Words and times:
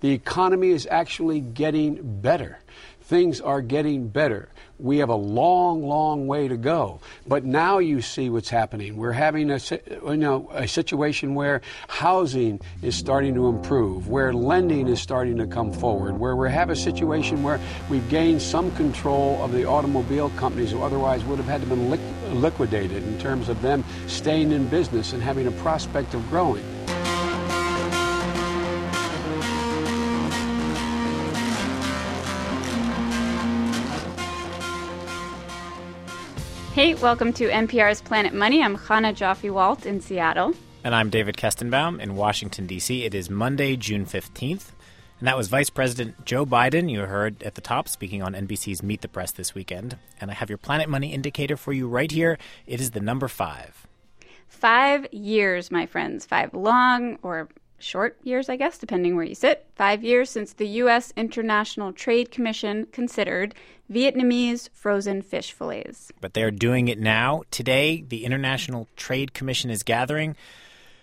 The 0.00 0.12
economy 0.12 0.72
is 0.72 0.86
actually 0.90 1.40
getting 1.40 2.20
better. 2.20 2.58
Things 3.04 3.40
are 3.40 3.62
getting 3.62 4.08
better. 4.08 4.50
We 4.78 4.98
have 4.98 5.08
a 5.08 5.14
long, 5.14 5.88
long 5.88 6.26
way 6.26 6.48
to 6.48 6.58
go. 6.58 7.00
But 7.26 7.46
now 7.46 7.78
you 7.78 8.02
see 8.02 8.28
what's 8.28 8.50
happening. 8.50 8.98
We're 8.98 9.12
having 9.12 9.50
a, 9.50 9.58
you 10.04 10.18
know, 10.18 10.50
a 10.52 10.68
situation 10.68 11.34
where 11.34 11.62
housing 11.88 12.60
is 12.82 12.94
starting 12.94 13.32
to 13.36 13.46
improve, 13.46 14.06
where 14.06 14.34
lending 14.34 14.86
is 14.86 15.00
starting 15.00 15.38
to 15.38 15.46
come 15.46 15.72
forward, 15.72 16.18
where 16.18 16.36
we 16.36 16.50
have 16.50 16.68
a 16.68 16.76
situation 16.76 17.42
where 17.42 17.58
we've 17.88 18.06
gained 18.10 18.42
some 18.42 18.70
control 18.72 19.42
of 19.42 19.52
the 19.52 19.64
automobile 19.64 20.28
companies 20.36 20.72
who 20.72 20.82
otherwise 20.82 21.24
would 21.24 21.38
have 21.38 21.48
had 21.48 21.62
to 21.62 21.66
be 21.68 21.74
liquidated 22.34 23.02
in 23.02 23.18
terms 23.18 23.48
of 23.48 23.62
them 23.62 23.82
staying 24.08 24.52
in 24.52 24.68
business 24.68 25.14
and 25.14 25.22
having 25.22 25.46
a 25.46 25.52
prospect 25.52 26.12
of 26.12 26.28
growing. 26.28 26.75
Hey, 36.76 36.92
welcome 36.92 37.32
to 37.32 37.48
NPR's 37.48 38.02
Planet 38.02 38.34
Money. 38.34 38.62
I'm 38.62 38.76
Chana 38.76 39.16
Joffe 39.16 39.50
Walt 39.50 39.86
in 39.86 39.98
Seattle. 39.98 40.52
And 40.84 40.94
I'm 40.94 41.08
David 41.08 41.38
Kestenbaum 41.38 41.98
in 41.98 42.16
Washington, 42.16 42.66
D.C. 42.66 43.02
It 43.02 43.14
is 43.14 43.30
Monday, 43.30 43.76
June 43.76 44.04
15th. 44.04 44.72
And 45.18 45.26
that 45.26 45.38
was 45.38 45.48
Vice 45.48 45.70
President 45.70 46.26
Joe 46.26 46.44
Biden, 46.44 46.90
you 46.90 47.00
heard 47.00 47.42
at 47.42 47.54
the 47.54 47.62
top, 47.62 47.88
speaking 47.88 48.22
on 48.22 48.34
NBC's 48.34 48.82
Meet 48.82 49.00
the 49.00 49.08
Press 49.08 49.32
this 49.32 49.54
weekend. 49.54 49.96
And 50.20 50.30
I 50.30 50.34
have 50.34 50.50
your 50.50 50.58
Planet 50.58 50.90
Money 50.90 51.14
indicator 51.14 51.56
for 51.56 51.72
you 51.72 51.88
right 51.88 52.10
here. 52.10 52.36
It 52.66 52.78
is 52.78 52.90
the 52.90 53.00
number 53.00 53.26
five. 53.26 53.86
Five 54.46 55.06
years, 55.14 55.70
my 55.70 55.86
friends. 55.86 56.26
Five 56.26 56.52
long 56.52 57.18
or 57.22 57.48
short 57.78 58.18
years, 58.22 58.48
I 58.48 58.56
guess, 58.56 58.78
depending 58.78 59.16
where 59.16 59.24
you 59.24 59.34
sit. 59.34 59.66
Five 59.74 60.02
years 60.02 60.30
since 60.30 60.52
the 60.52 60.68
U.S. 60.68 61.12
International 61.16 61.92
Trade 61.92 62.30
Commission 62.30 62.86
considered 62.86 63.54
Vietnamese 63.90 64.68
frozen 64.72 65.22
fish 65.22 65.52
fillets. 65.52 66.10
But 66.20 66.34
they're 66.34 66.50
doing 66.50 66.88
it 66.88 66.98
now. 66.98 67.42
Today, 67.50 68.04
the 68.06 68.24
International 68.24 68.88
Trade 68.96 69.34
Commission 69.34 69.70
is 69.70 69.82
gathering, 69.82 70.36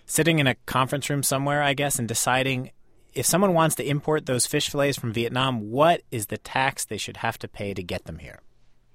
sitting 0.06 0.38
in 0.38 0.46
a 0.46 0.56
conference 0.66 1.08
room 1.08 1.22
somewhere, 1.22 1.62
I 1.62 1.74
guess, 1.74 1.98
and 1.98 2.08
deciding 2.08 2.70
if 3.14 3.26
someone 3.26 3.54
wants 3.54 3.76
to 3.76 3.88
import 3.88 4.26
those 4.26 4.46
fish 4.46 4.68
fillets 4.68 4.98
from 4.98 5.12
Vietnam, 5.12 5.70
what 5.70 6.02
is 6.10 6.26
the 6.26 6.38
tax 6.38 6.84
they 6.84 6.96
should 6.96 7.18
have 7.18 7.38
to 7.38 7.48
pay 7.48 7.72
to 7.72 7.82
get 7.82 8.04
them 8.04 8.18
here? 8.18 8.40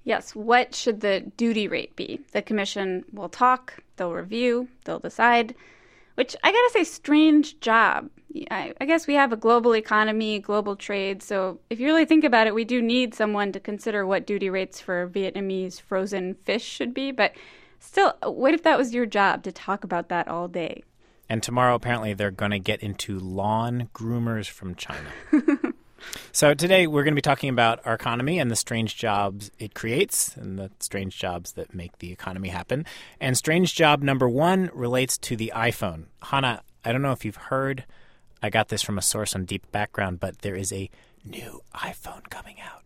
Yes, 0.04 0.34
what 0.34 0.74
should 0.74 1.00
the 1.00 1.20
duty 1.36 1.68
rate 1.68 1.94
be? 1.96 2.20
The 2.32 2.42
commission 2.42 3.04
will 3.12 3.28
talk, 3.28 3.82
they'll 3.96 4.12
review, 4.12 4.68
they'll 4.84 4.98
decide 4.98 5.54
which 6.14 6.36
I 6.42 6.52
gotta 6.52 6.70
say, 6.72 6.84
strange 6.84 7.60
job. 7.60 8.10
I, 8.50 8.72
I, 8.80 8.84
guess 8.84 9.08
we 9.08 9.14
have 9.14 9.32
a 9.32 9.36
global 9.36 9.74
economy, 9.74 10.38
global 10.38 10.76
trade. 10.76 11.20
So 11.20 11.58
if 11.68 11.80
you 11.80 11.86
really 11.86 12.04
think 12.04 12.22
about 12.22 12.46
it, 12.46 12.54
we 12.54 12.64
do 12.64 12.80
need 12.80 13.12
someone 13.12 13.50
to 13.52 13.58
consider 13.58 14.06
what 14.06 14.24
duty 14.24 14.48
rates 14.48 14.80
for 14.80 15.08
Vietnamese 15.08 15.80
frozen 15.80 16.36
fish 16.44 16.62
should 16.62 16.94
be. 16.94 17.10
But 17.10 17.32
still, 17.80 18.14
what 18.22 18.54
if 18.54 18.62
that 18.62 18.78
was 18.78 18.94
your 18.94 19.04
job 19.06 19.42
to 19.44 19.52
talk 19.52 19.82
about 19.82 20.10
that 20.10 20.28
all 20.28 20.46
day? 20.46 20.84
And 21.28 21.42
tomorrow, 21.42 21.74
apparently, 21.74 22.14
they're 22.14 22.30
going 22.30 22.52
to 22.52 22.60
get 22.60 22.80
into 22.80 23.18
lawn 23.18 23.88
groomers 23.94 24.48
from 24.48 24.76
China. 24.76 25.10
So 26.32 26.54
today 26.54 26.86
we're 26.86 27.02
going 27.02 27.12
to 27.12 27.18
be 27.18 27.22
talking 27.22 27.50
about 27.50 27.80
our 27.84 27.94
economy 27.94 28.38
and 28.38 28.50
the 28.50 28.56
strange 28.56 28.96
jobs 28.96 29.50
it 29.58 29.74
creates 29.74 30.36
and 30.36 30.58
the 30.58 30.70
strange 30.80 31.18
jobs 31.18 31.52
that 31.52 31.74
make 31.74 31.98
the 31.98 32.12
economy 32.12 32.48
happen. 32.48 32.86
And 33.20 33.36
strange 33.36 33.74
job 33.74 34.02
number 34.02 34.28
one 34.28 34.70
relates 34.72 35.18
to 35.18 35.36
the 35.36 35.52
iPhone. 35.54 36.04
Chana, 36.22 36.60
I 36.84 36.92
don't 36.92 37.02
know 37.02 37.12
if 37.12 37.24
you've 37.24 37.36
heard, 37.36 37.84
I 38.42 38.50
got 38.50 38.68
this 38.68 38.82
from 38.82 38.98
a 38.98 39.02
source 39.02 39.34
on 39.34 39.44
Deep 39.44 39.70
Background, 39.70 40.20
but 40.20 40.38
there 40.38 40.56
is 40.56 40.72
a 40.72 40.90
new 41.24 41.62
iPhone 41.74 42.28
coming 42.30 42.56
out. 42.60 42.82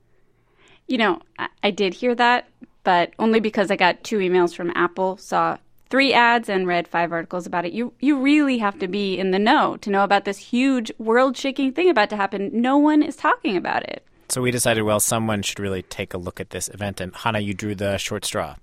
You 0.86 0.98
know, 0.98 1.20
I, 1.38 1.48
I 1.62 1.70
did 1.70 1.94
hear 1.94 2.14
that, 2.14 2.48
but 2.82 3.12
only 3.18 3.40
because 3.40 3.70
I 3.70 3.76
got 3.76 4.02
two 4.04 4.18
emails 4.18 4.54
from 4.54 4.72
Apple, 4.74 5.16
saw 5.16 5.58
three 5.90 6.12
ads 6.12 6.48
and 6.48 6.66
read 6.66 6.88
five 6.88 7.12
articles 7.12 7.46
about 7.46 7.64
it. 7.64 7.72
You 7.72 7.92
you 8.00 8.18
really 8.18 8.58
have 8.58 8.78
to 8.78 8.88
be 8.88 9.18
in 9.18 9.30
the 9.30 9.38
know 9.38 9.76
to 9.78 9.90
know 9.90 10.04
about 10.04 10.24
this 10.24 10.38
huge 10.38 10.90
world-shaking 10.98 11.72
thing 11.72 11.88
about 11.88 12.10
to 12.10 12.16
happen. 12.16 12.50
No 12.52 12.76
one 12.76 13.02
is 13.02 13.16
talking 13.16 13.56
about 13.56 13.84
it. 13.84 14.04
So 14.28 14.42
we 14.42 14.50
decided, 14.50 14.82
well, 14.82 15.00
someone 15.00 15.42
should 15.42 15.60
really 15.60 15.82
take 15.82 16.14
a 16.14 16.18
look 16.18 16.40
at 16.40 16.50
this 16.50 16.68
event. 16.68 17.00
And 17.00 17.12
Chana, 17.12 17.44
you 17.44 17.54
drew 17.54 17.74
the 17.74 17.98
short 17.98 18.24
straw. 18.24 18.56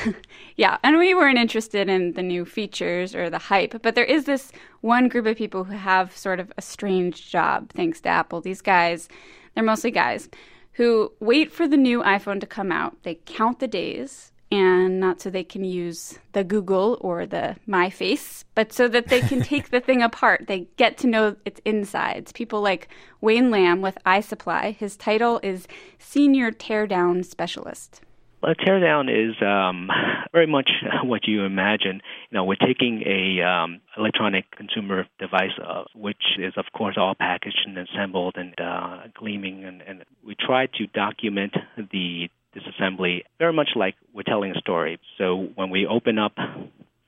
yeah, 0.56 0.78
and 0.82 0.98
we 0.98 1.14
weren't 1.14 1.38
interested 1.38 1.88
in 1.88 2.12
the 2.12 2.22
new 2.22 2.44
features 2.44 3.14
or 3.14 3.28
the 3.28 3.38
hype, 3.38 3.82
but 3.82 3.94
there 3.94 4.04
is 4.04 4.24
this 4.24 4.52
one 4.80 5.08
group 5.08 5.26
of 5.26 5.36
people 5.36 5.64
who 5.64 5.74
have 5.74 6.16
sort 6.16 6.40
of 6.40 6.52
a 6.56 6.62
strange 6.62 7.30
job 7.30 7.70
thanks 7.72 8.00
to 8.02 8.08
Apple. 8.08 8.40
These 8.40 8.60
guys, 8.60 9.08
they're 9.54 9.64
mostly 9.64 9.90
guys 9.90 10.28
who 10.72 11.12
wait 11.20 11.52
for 11.52 11.68
the 11.68 11.76
new 11.76 12.02
iPhone 12.02 12.40
to 12.40 12.46
come 12.46 12.72
out. 12.72 12.96
They 13.02 13.16
count 13.26 13.58
the 13.58 13.68
days 13.68 14.31
and 14.52 15.00
not 15.00 15.18
so 15.18 15.30
they 15.30 15.42
can 15.42 15.64
use 15.64 16.18
the 16.32 16.44
Google 16.44 16.98
or 17.00 17.24
the 17.24 17.56
My 17.66 17.88
Face, 17.88 18.44
but 18.54 18.70
so 18.70 18.86
that 18.86 19.08
they 19.08 19.22
can 19.22 19.40
take 19.40 19.70
the 19.70 19.80
thing 19.80 20.02
apart. 20.02 20.44
They 20.46 20.68
get 20.76 20.98
to 20.98 21.06
know 21.06 21.36
its 21.46 21.62
insides. 21.64 22.32
People 22.32 22.60
like 22.60 22.88
Wayne 23.22 23.50
Lam 23.50 23.80
with 23.80 23.96
iSuppli. 24.04 24.76
His 24.76 24.94
title 24.94 25.40
is 25.42 25.66
Senior 25.98 26.52
Teardown 26.52 27.24
Specialist. 27.24 28.02
Well, 28.42 28.54
teardown 28.54 29.08
is 29.08 29.36
um, 29.40 29.88
very 30.32 30.48
much 30.48 30.68
what 31.04 31.26
you 31.26 31.44
imagine. 31.44 32.02
You 32.30 32.36
know, 32.36 32.44
we're 32.44 32.56
taking 32.56 33.04
a 33.06 33.42
um, 33.42 33.80
electronic 33.96 34.50
consumer 34.50 35.06
device, 35.18 35.52
uh, 35.66 35.84
which 35.94 36.22
is 36.38 36.52
of 36.58 36.66
course 36.76 36.96
all 36.98 37.14
packaged 37.14 37.60
and 37.64 37.78
assembled 37.78 38.34
and 38.36 38.52
uh, 38.60 39.04
gleaming, 39.14 39.64
and, 39.64 39.80
and 39.80 40.04
we 40.26 40.34
try 40.34 40.66
to 40.66 40.86
document 40.88 41.54
the 41.76 42.28
disassembly 42.54 43.22
very 43.38 43.52
much 43.52 43.70
like 43.74 43.94
we're 44.12 44.22
telling 44.22 44.54
a 44.54 44.58
story. 44.60 44.98
So 45.18 45.48
when 45.54 45.70
we 45.70 45.86
open 45.86 46.18
up, 46.18 46.34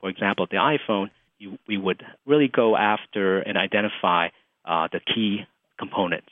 for 0.00 0.08
example, 0.08 0.46
the 0.50 0.56
iPhone, 0.56 1.10
you, 1.38 1.58
we 1.66 1.76
would 1.76 2.02
really 2.26 2.48
go 2.48 2.76
after 2.76 3.40
and 3.40 3.58
identify 3.58 4.28
uh, 4.64 4.88
the 4.92 5.00
key 5.00 5.46
components. 5.78 6.28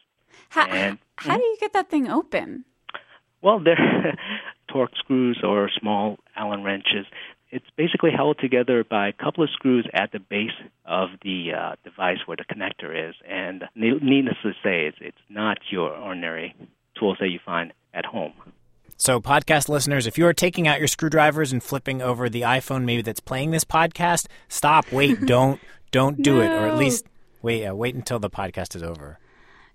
How, 0.49 0.67
and, 0.67 0.99
how 1.17 1.37
do 1.37 1.43
you 1.43 1.57
get 1.61 1.73
that 1.73 1.91
thing 1.91 2.09
open? 2.09 2.65
Well, 3.43 3.61
they're 3.61 3.77
Torx 4.71 4.97
screws 4.99 5.41
or 5.43 5.71
small 5.81 6.19
Allen 6.37 6.63
wrenches. 6.63 7.07
It's 7.51 7.67
basically 7.77 8.11
held 8.11 8.39
together 8.39 8.83
by 8.83 9.09
a 9.09 9.13
couple 9.13 9.45
of 9.45 9.51
screws 9.51 9.87
at 9.93 10.13
the 10.13 10.21
base 10.21 10.51
of 10.87 11.11
the 11.23 11.53
uh, 11.53 11.77
device 11.85 12.19
where 12.25 12.37
the 12.37 12.45
connector 12.45 13.11
is. 13.11 13.15
And 13.29 13.65
needless 13.75 14.37
to 14.43 14.53
say, 14.63 14.87
it's, 14.87 14.97
it's 15.01 15.19
not 15.29 15.59
your 15.71 15.91
ordinary 15.91 16.55
tools 16.99 17.19
that 17.21 17.29
you 17.29 17.41
find. 17.45 17.73
So, 19.05 19.21
podcast 19.21 19.69
listeners, 19.69 20.07
if 20.07 20.17
you 20.17 20.29
are 20.29 20.33
taking 20.33 20.69
out 20.69 20.79
your 20.79 20.87
screwdrivers 20.87 21.51
and 21.51 21.61
flipping 21.61 22.01
over 22.01 22.29
the 22.29 22.43
iPhone, 22.43 22.85
maybe 22.85 23.03
that's 23.03 23.19
playing 23.19 23.51
this 23.51 23.65
podcast, 23.65 24.29
stop, 24.47 24.93
wait, 24.93 25.21
don't, 25.27 25.61
don't 25.91 26.23
do 26.23 26.37
no. 26.37 26.43
it, 26.43 26.53
or 26.53 26.69
at 26.69 26.77
least 26.77 27.07
wait, 27.43 27.67
uh, 27.67 27.75
wait 27.75 27.97
until 27.97 28.21
the 28.21 28.31
podcast 28.31 28.77
is 28.77 28.83
over. 28.85 29.19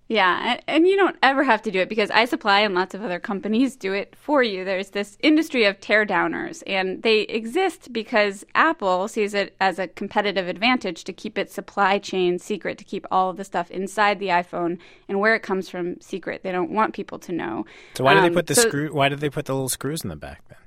Yeah, 0.09 0.53
and, 0.53 0.61
and, 0.67 0.87
you 0.87 0.95
don't 0.95 1.17
ever 1.21 1.43
have 1.43 1.61
to 1.63 1.71
do 1.71 1.79
it 1.81 1.89
because 1.89 2.09
iSuppli 2.11 2.65
and 2.65 2.73
lots 2.73 2.93
of 2.93 3.03
other 3.03 3.19
companies 3.19 3.75
do 3.75 3.91
it 3.91 4.15
for 4.15 4.41
you. 4.41 4.63
There's 4.63 4.91
this 4.91 5.17
industry 5.21 5.65
of 5.65 5.81
teardowners, 5.81 6.63
and 6.65 7.03
they 7.03 7.21
exist 7.21 7.91
because 7.91 8.45
Apple 8.55 9.09
sees 9.09 9.33
it 9.33 9.53
as 9.59 9.79
a 9.79 9.87
competitive 9.89 10.47
advantage 10.47 11.03
to 11.03 11.13
keep 11.13 11.37
its 11.37 11.53
supply 11.53 11.99
chain 11.99 12.39
secret, 12.39 12.77
to 12.77 12.85
keep 12.85 13.05
all 13.11 13.29
of 13.29 13.35
the 13.35 13.43
stuff 13.43 13.69
inside 13.69 14.19
the 14.19 14.27
iPhone 14.27 14.77
and 15.09 15.19
where 15.19 15.35
it 15.35 15.43
comes 15.43 15.67
from 15.67 15.99
secret. 15.99 16.41
They 16.41 16.53
don't 16.53 16.71
want 16.71 16.93
people 16.93 17.19
to 17.19 17.33
know. 17.33 17.65
So 17.95 18.05
why 18.05 18.15
um, 18.15 18.23
did 18.23 18.31
they 18.31 18.35
put 18.35 18.47
the 18.47 18.55
so, 18.55 18.61
screw? 18.61 18.93
Why 18.93 19.09
did 19.09 19.19
they 19.19 19.29
put 19.29 19.45
the 19.45 19.53
little 19.53 19.67
screws 19.67 20.03
in 20.03 20.09
the 20.09 20.15
back 20.15 20.41
then? 20.47 20.57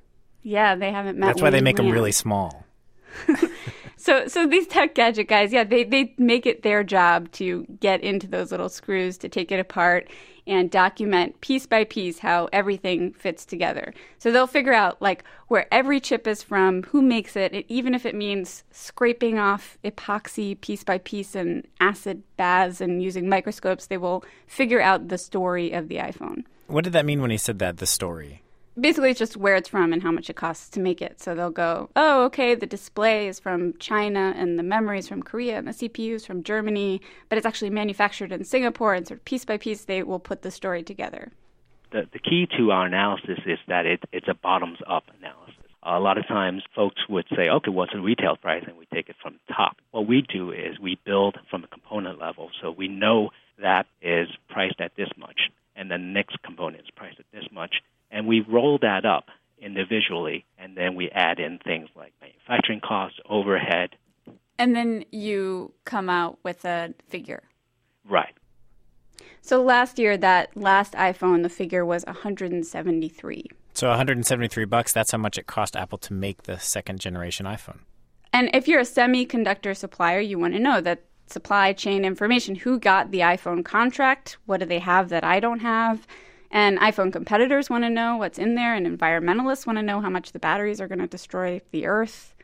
Yeah, 0.43 0.75
they 0.75 0.93
haven't 0.93 1.19
met. 1.19 1.29
That's 1.29 1.43
why 1.43 1.49
they 1.49 1.63
make 1.63 1.77
them 1.77 1.89
really 1.89 2.13
small. 2.13 2.67
So, 4.11 4.27
so 4.27 4.45
these 4.45 4.67
tech 4.67 4.97
gadget 4.97 5.29
guys, 5.29 5.53
yeah, 5.53 5.63
they, 5.63 5.85
they 5.85 6.13
make 6.19 6.45
it 6.45 6.65
their 6.65 6.83
job 6.83 7.31
to 7.35 7.65
get 7.79 8.01
into 8.01 8.27
those 8.27 8.51
little 8.51 8.69
screws, 8.69 9.17
to 9.19 9.29
take 9.29 9.53
it 9.53 9.61
apart 9.61 10.11
and 10.49 10.69
document 10.69 11.41
piece 11.41 11.65
by 11.65 11.85
piece 11.85 12.19
how 12.19 12.49
everything 12.53 13.13
fits 13.13 13.45
together. 13.45 13.95
So 14.19 14.33
they'll 14.33 14.49
figure 14.49 14.73
out 14.73 15.01
like 15.01 15.23
where 15.47 15.73
every 15.73 16.01
chip 16.01 16.27
is 16.27 16.43
from, 16.43 16.83
who 16.83 17.03
makes 17.03 17.37
it, 17.37 17.65
even 17.69 17.95
if 17.95 18.05
it 18.05 18.17
means 18.17 18.65
scraping 18.73 19.39
off 19.39 19.79
epoxy 19.85 20.61
piece 20.61 20.83
by 20.83 20.99
piece 20.99 21.37
and 21.37 21.65
acid 21.79 22.25
baths 22.37 22.81
and 22.81 23.01
using 23.01 23.29
microscopes, 23.29 23.87
they 23.87 23.97
will 23.97 24.25
figure 24.49 24.81
out 24.81 25.07
the 25.07 25.19
story 25.19 25.71
of 25.71 25.87
the 25.87 25.99
iPhone. 25.99 26.43
What 26.67 26.83
did 26.83 26.95
that 26.95 27.07
mean 27.07 27.23
when 27.23 27.31
he 27.31 27.37
said 27.37 27.61
that, 27.61 27.77
the 27.77 27.87
story? 27.87 28.43
Basically 28.81 29.11
it's 29.11 29.19
just 29.19 29.37
where 29.37 29.57
it's 29.57 29.69
from 29.69 29.93
and 29.93 30.03
how 30.03 30.11
much 30.11 30.31
it 30.31 30.37
costs 30.37 30.69
to 30.71 30.81
make 30.81 31.03
it. 31.03 31.21
So 31.21 31.35
they'll 31.35 31.51
go, 31.51 31.91
oh, 31.97 32.25
okay, 32.25 32.55
the 32.55 32.67
display 32.67 33.29
is 33.29 33.39
from 33.39 33.75
China 33.79 34.35
and 34.37 34.59
the 34.59 34.63
memory 34.63 34.99
is 34.99 35.09
from 35.09 35.23
Korea 35.23 35.59
and 35.59 35.69
the 35.69 35.73
CPU 35.73 36.15
is 36.15 36.27
from 36.27 36.43
Germany, 36.43 37.01
but 37.29 37.39
it's 37.39 37.47
actually 37.47 37.71
manufactured 37.71 38.33
in 38.33 38.45
Singapore. 38.45 38.95
And 38.95 39.07
sort 39.07 39.21
of 39.21 39.25
piece 39.25 39.45
by 39.45 39.57
piece, 39.57 39.85
they 39.85 40.03
will 40.03 40.19
put 40.19 40.43
the 40.43 40.51
story 40.51 40.83
together. 40.83 41.33
The, 41.93 42.09
the 42.13 42.19
key 42.19 42.47
to 42.57 42.71
our 42.71 42.87
analysis 42.87 43.39
is 43.47 43.59
that 43.67 43.87
it, 43.87 44.01
it's 44.13 44.29
a 44.29 44.35
bottoms 44.35 44.79
up 44.87 45.05
analysis. 45.19 45.57
a 45.83 45.99
lot 45.99 46.19
of 46.19 46.27
times 46.29 46.63
folks 46.75 47.03
would 47.09 47.27
say, 47.37 47.49
okay, 47.49 47.71
what's 47.71 47.93
the 47.93 48.01
retail 48.01 48.37
price? 48.37 48.65
And 48.67 48.77
we 48.77 48.87
take 48.87 49.09
it 49.09 49.17
from 49.21 49.35
the 49.35 49.55
top. 49.55 49.77
What 49.91 50.07
we 50.07 50.23
do 50.23 50.53
is 50.53 50.79
we 50.81 50.99
build 51.05 51.37
from 51.51 51.65
a 51.65 51.67
component 51.67 52.19
level. 52.21 52.51
So 52.63 52.71
we 52.71 52.89
know 52.89 53.31
that 53.61 53.87
is 54.01 54.29
priced 54.49 54.81
at 54.81 54.93
this 54.97 55.09
much, 55.17 55.51
and 55.77 55.91
the 55.91 55.99
next 55.99 56.43
component 56.43 56.85
is 56.85 56.91
priced 56.95 57.19
at 57.19 57.27
this 57.33 57.45
much. 57.53 57.77
And 58.11 58.27
we 58.27 58.41
roll 58.41 58.79
that 58.83 59.05
up 59.05 59.27
individually, 59.61 60.45
and 60.59 60.77
then 60.77 60.95
we 60.95 61.11
add 61.11 61.39
in 61.39 61.59
things 61.59 61.89
like 61.95 62.13
manufacturing 62.21 62.81
costs, 62.81 63.19
overhead. 63.29 63.91
And 64.59 64.75
then 64.75 65.05
you 65.11 65.73
come 65.85 66.11
out 66.11 66.39
with 66.43 66.65
a 66.65 66.95
figure. 67.09 67.43
Right. 68.09 68.35
So 69.43 69.63
last 69.63 69.99
year, 69.99 70.17
that 70.19 70.57
last 70.57 70.95
iPhone, 70.95 71.43
the 71.43 71.49
figure 71.49 71.85
was 71.85 72.05
173. 72.05 73.45
So 73.75 73.89
173 73.89 74.65
bucks, 74.65 74.93
that's 74.93 75.13
how 75.13 75.19
much 75.19 75.39
it 75.39 75.47
cost 75.47 75.77
Apple 75.77 75.99
to 75.99 76.13
make 76.13 76.43
the 76.43 76.59
second 76.59 77.01
generation 77.01 77.47
iPhone. 77.47 77.81
And 78.33 78.51
if 78.55 78.69
you're 78.69 78.81
a 78.81 78.85
semiconductor 78.85 79.77
supplier, 79.77 80.21
you 80.21 80.39
want 80.39 80.55
to 80.55 80.61
know 80.61 80.81
that 80.81 81.05
supply 81.27 81.73
chain 81.73 82.05
information 82.05 82.57
who 82.57 82.79
got 82.79 83.11
the 83.11 83.21
iPhone 83.21 83.65
contract, 83.65 84.37
what 84.47 84.61
do 84.61 84.67
they 84.67 84.81
have 84.81 85.09
that 85.09 85.25
I 85.25 85.41
don't 85.41 85.61
have? 85.61 86.07
And 86.51 86.79
iPhone 86.79 87.13
competitors 87.13 87.71
want 87.71 87.85
to 87.85 87.91
know 87.91 88.17
what's 88.17 88.39
in 88.39 88.55
there, 88.57 88.75
and 88.75 88.87
environmentalists 88.87 89.67
want 89.67 89.79
to 89.79 89.83
know 89.83 90.01
how 90.01 90.11
much 90.11 90.33
the 90.33 90.39
batteries 90.39 90.81
are 90.81 90.89
going 90.89 90.99
to 90.99 91.07
destroy 91.07 91.61
the 91.71 91.87
earth. 91.87 92.35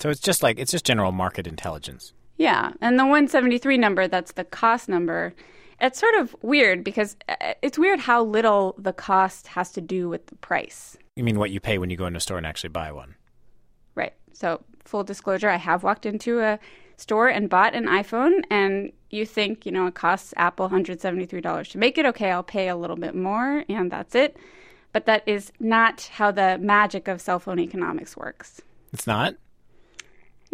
So 0.00 0.10
it's 0.10 0.20
just 0.20 0.42
like 0.42 0.58
it's 0.58 0.72
just 0.72 0.84
general 0.84 1.12
market 1.12 1.46
intelligence. 1.46 2.12
Yeah, 2.38 2.72
and 2.80 2.98
the 2.98 3.04
173 3.04 3.78
number, 3.78 4.08
that's 4.08 4.32
the 4.32 4.42
cost 4.44 4.88
number. 4.88 5.32
It's 5.80 5.98
sort 5.98 6.14
of 6.16 6.34
weird 6.42 6.82
because 6.82 7.16
uh, 7.28 7.54
it's 7.62 7.78
weird 7.78 8.00
how 8.00 8.24
little 8.24 8.74
the 8.78 8.92
cost 8.92 9.46
has 9.48 9.70
to 9.72 9.80
do 9.80 10.08
with 10.08 10.26
the 10.26 10.36
price. 10.36 10.96
You 11.14 11.22
mean 11.22 11.38
what 11.38 11.50
you 11.50 11.60
pay 11.60 11.78
when 11.78 11.90
you 11.90 11.96
go 11.96 12.06
into 12.06 12.16
a 12.16 12.20
store 12.20 12.38
and 12.38 12.46
actually 12.46 12.70
buy 12.70 12.90
one? 12.90 13.14
Right. 13.94 14.14
So, 14.32 14.62
full 14.84 15.04
disclosure, 15.04 15.48
I 15.48 15.56
have 15.56 15.82
walked 15.82 16.06
into 16.06 16.40
a 16.40 16.58
store 16.96 17.28
and 17.28 17.48
bought 17.48 17.74
an 17.74 17.86
iPhone, 17.86 18.42
and 18.50 18.92
you 19.10 19.26
think, 19.26 19.66
you 19.66 19.72
know, 19.72 19.86
it 19.86 19.94
costs 19.94 20.32
Apple 20.36 20.68
$173 20.68 21.70
to 21.70 21.78
make 21.78 21.98
it. 21.98 22.06
Okay, 22.06 22.30
I'll 22.30 22.42
pay 22.42 22.68
a 22.68 22.76
little 22.76 22.96
bit 22.96 23.14
more, 23.14 23.64
and 23.68 23.90
that's 23.90 24.14
it. 24.14 24.36
But 24.92 25.06
that 25.06 25.22
is 25.26 25.52
not 25.58 26.10
how 26.12 26.30
the 26.30 26.58
magic 26.58 27.08
of 27.08 27.20
cell 27.20 27.38
phone 27.38 27.58
economics 27.58 28.16
works. 28.16 28.60
It's 28.92 29.06
not? 29.06 29.34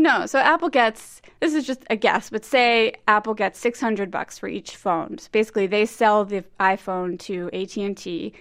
No, 0.00 0.26
so 0.26 0.38
Apple 0.38 0.68
gets 0.68 1.20
this 1.40 1.54
is 1.54 1.66
just 1.66 1.84
a 1.90 1.96
guess, 1.96 2.30
but 2.30 2.44
say 2.44 2.94
Apple 3.08 3.34
gets 3.34 3.58
600 3.58 4.12
bucks 4.12 4.38
for 4.38 4.48
each 4.48 4.76
phone. 4.76 5.18
So 5.18 5.28
basically 5.32 5.66
they 5.66 5.86
sell 5.86 6.24
the 6.24 6.44
iPhone 6.60 7.18
to 7.20 7.50
AT&T 7.52 8.32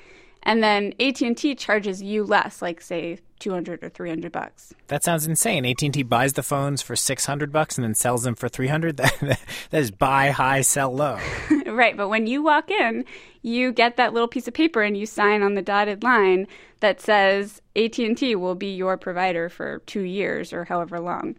and 0.44 0.63
then 0.63 0.94
AT&T 1.00 1.56
charges 1.56 2.01
you 2.01 2.24
less, 2.24 2.62
like 2.62 2.80
say 2.80 3.18
200 3.39 3.84
or 3.84 3.89
300 3.89 4.31
bucks. 4.31 4.74
That 4.88 5.04
sounds 5.04 5.28
insane. 5.28 5.66
AT&T 5.66 6.04
buys 6.04 6.34
the 6.34 6.44
phones 6.44 6.81
for 6.81 6.95
600 6.95 7.51
bucks 7.51 7.78
and 7.78 7.86
then 7.86 7.95
sells 7.95 8.24
them 8.24 8.36
for 8.36 8.50
300. 8.50 8.98
That, 9.07 9.39
that 9.69 9.81
is 9.81 9.92
buy 9.92 10.31
high, 10.31 10.62
sell 10.62 10.94
low. 10.94 11.19
right, 11.66 11.95
but 11.95 12.10
when 12.10 12.28
you 12.28 12.42
walk 12.42 12.72
in, 12.72 13.06
you 13.42 13.72
get 13.72 13.98
that 13.98 14.13
little 14.13 14.28
piece 14.28 14.48
of 14.48 14.54
paper 14.54 14.81
and 14.81 14.98
you 14.98 15.06
sign 15.06 15.42
on 15.42 15.56
the 15.56 15.62
dotted 15.62 16.04
line 16.04 16.48
that 16.80 17.01
says 17.01 17.62
AT&T 17.75 18.36
will 18.36 18.56
be 18.56 18.75
your 18.75 18.98
provider 18.98 19.50
for 19.50 19.80
2 19.86 20.01
years 20.01 20.54
or 20.54 20.66
however 20.66 21.00
long. 21.00 21.36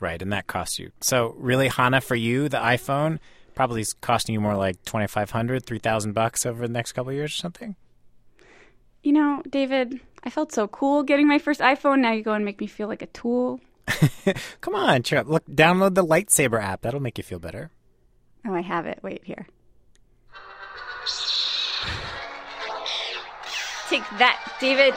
Right, 0.00 0.20
and 0.20 0.32
that 0.32 0.46
costs 0.46 0.78
you. 0.78 0.90
So 1.00 1.34
really, 1.38 1.68
Chana, 1.68 2.02
for 2.02 2.14
you, 2.14 2.48
the 2.48 2.58
iPhone 2.58 3.18
probably 3.58 3.80
is 3.80 3.92
costing 3.92 4.34
you 4.34 4.40
more 4.40 4.56
like 4.56 4.80
2500 4.84 5.66
3000 5.66 6.12
bucks 6.12 6.46
over 6.46 6.64
the 6.64 6.72
next 6.72 6.92
couple 6.92 7.12
years 7.12 7.32
or 7.32 7.36
something? 7.36 7.74
You 9.02 9.12
know, 9.12 9.42
David, 9.50 10.00
I 10.28 10.30
felt 10.30 10.52
so 10.52 10.68
cool 10.68 11.04
getting 11.04 11.26
my 11.26 11.38
first 11.38 11.58
iPhone. 11.60 12.00
Now 12.00 12.12
you 12.12 12.22
go 12.22 12.34
and 12.34 12.44
make 12.44 12.60
me 12.60 12.66
feel 12.66 12.86
like 12.86 13.00
a 13.00 13.06
tool. 13.06 13.60
Come 14.60 14.74
on, 14.74 15.02
check 15.02 15.26
Look, 15.26 15.46
download 15.46 15.94
the 15.94 16.04
Lightsaber 16.04 16.62
app. 16.62 16.82
That'll 16.82 17.00
make 17.00 17.16
you 17.16 17.24
feel 17.24 17.38
better. 17.38 17.70
Oh, 18.46 18.52
I 18.52 18.60
have 18.60 18.84
it. 18.84 18.98
Wait 19.02 19.24
here. 19.24 19.46
Take 23.88 24.02
that, 24.18 24.38
David. 24.60 24.92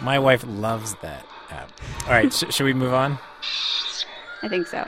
My 0.04 0.18
wife 0.18 0.42
loves 0.44 0.96
that. 0.96 1.24
App. 1.50 1.70
All 2.06 2.12
right, 2.12 2.32
sh- 2.32 2.52
should 2.52 2.64
we 2.64 2.72
move 2.72 2.92
on? 2.92 3.20
I 4.42 4.48
think 4.48 4.66
so. 4.66 4.84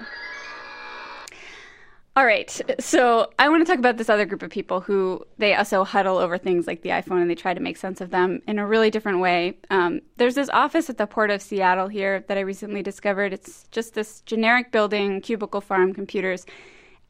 All 2.14 2.26
right, 2.26 2.60
so 2.78 3.30
I 3.38 3.48
want 3.48 3.66
to 3.66 3.70
talk 3.70 3.78
about 3.78 3.96
this 3.96 4.10
other 4.10 4.26
group 4.26 4.42
of 4.42 4.50
people 4.50 4.80
who 4.82 5.24
they 5.38 5.54
also 5.54 5.82
huddle 5.82 6.18
over 6.18 6.36
things 6.36 6.66
like 6.66 6.82
the 6.82 6.90
iPhone 6.90 7.22
and 7.22 7.30
they 7.30 7.34
try 7.34 7.54
to 7.54 7.60
make 7.60 7.78
sense 7.78 8.02
of 8.02 8.10
them 8.10 8.42
in 8.46 8.58
a 8.58 8.66
really 8.66 8.90
different 8.90 9.20
way. 9.20 9.56
Um, 9.70 10.02
there's 10.18 10.34
this 10.34 10.50
office 10.50 10.90
at 10.90 10.98
the 10.98 11.06
Port 11.06 11.30
of 11.30 11.40
Seattle 11.40 11.88
here 11.88 12.22
that 12.28 12.36
I 12.36 12.42
recently 12.42 12.82
discovered. 12.82 13.32
It's 13.32 13.64
just 13.70 13.94
this 13.94 14.20
generic 14.26 14.72
building, 14.72 15.22
cubicle 15.22 15.62
farm 15.62 15.94
computers. 15.94 16.44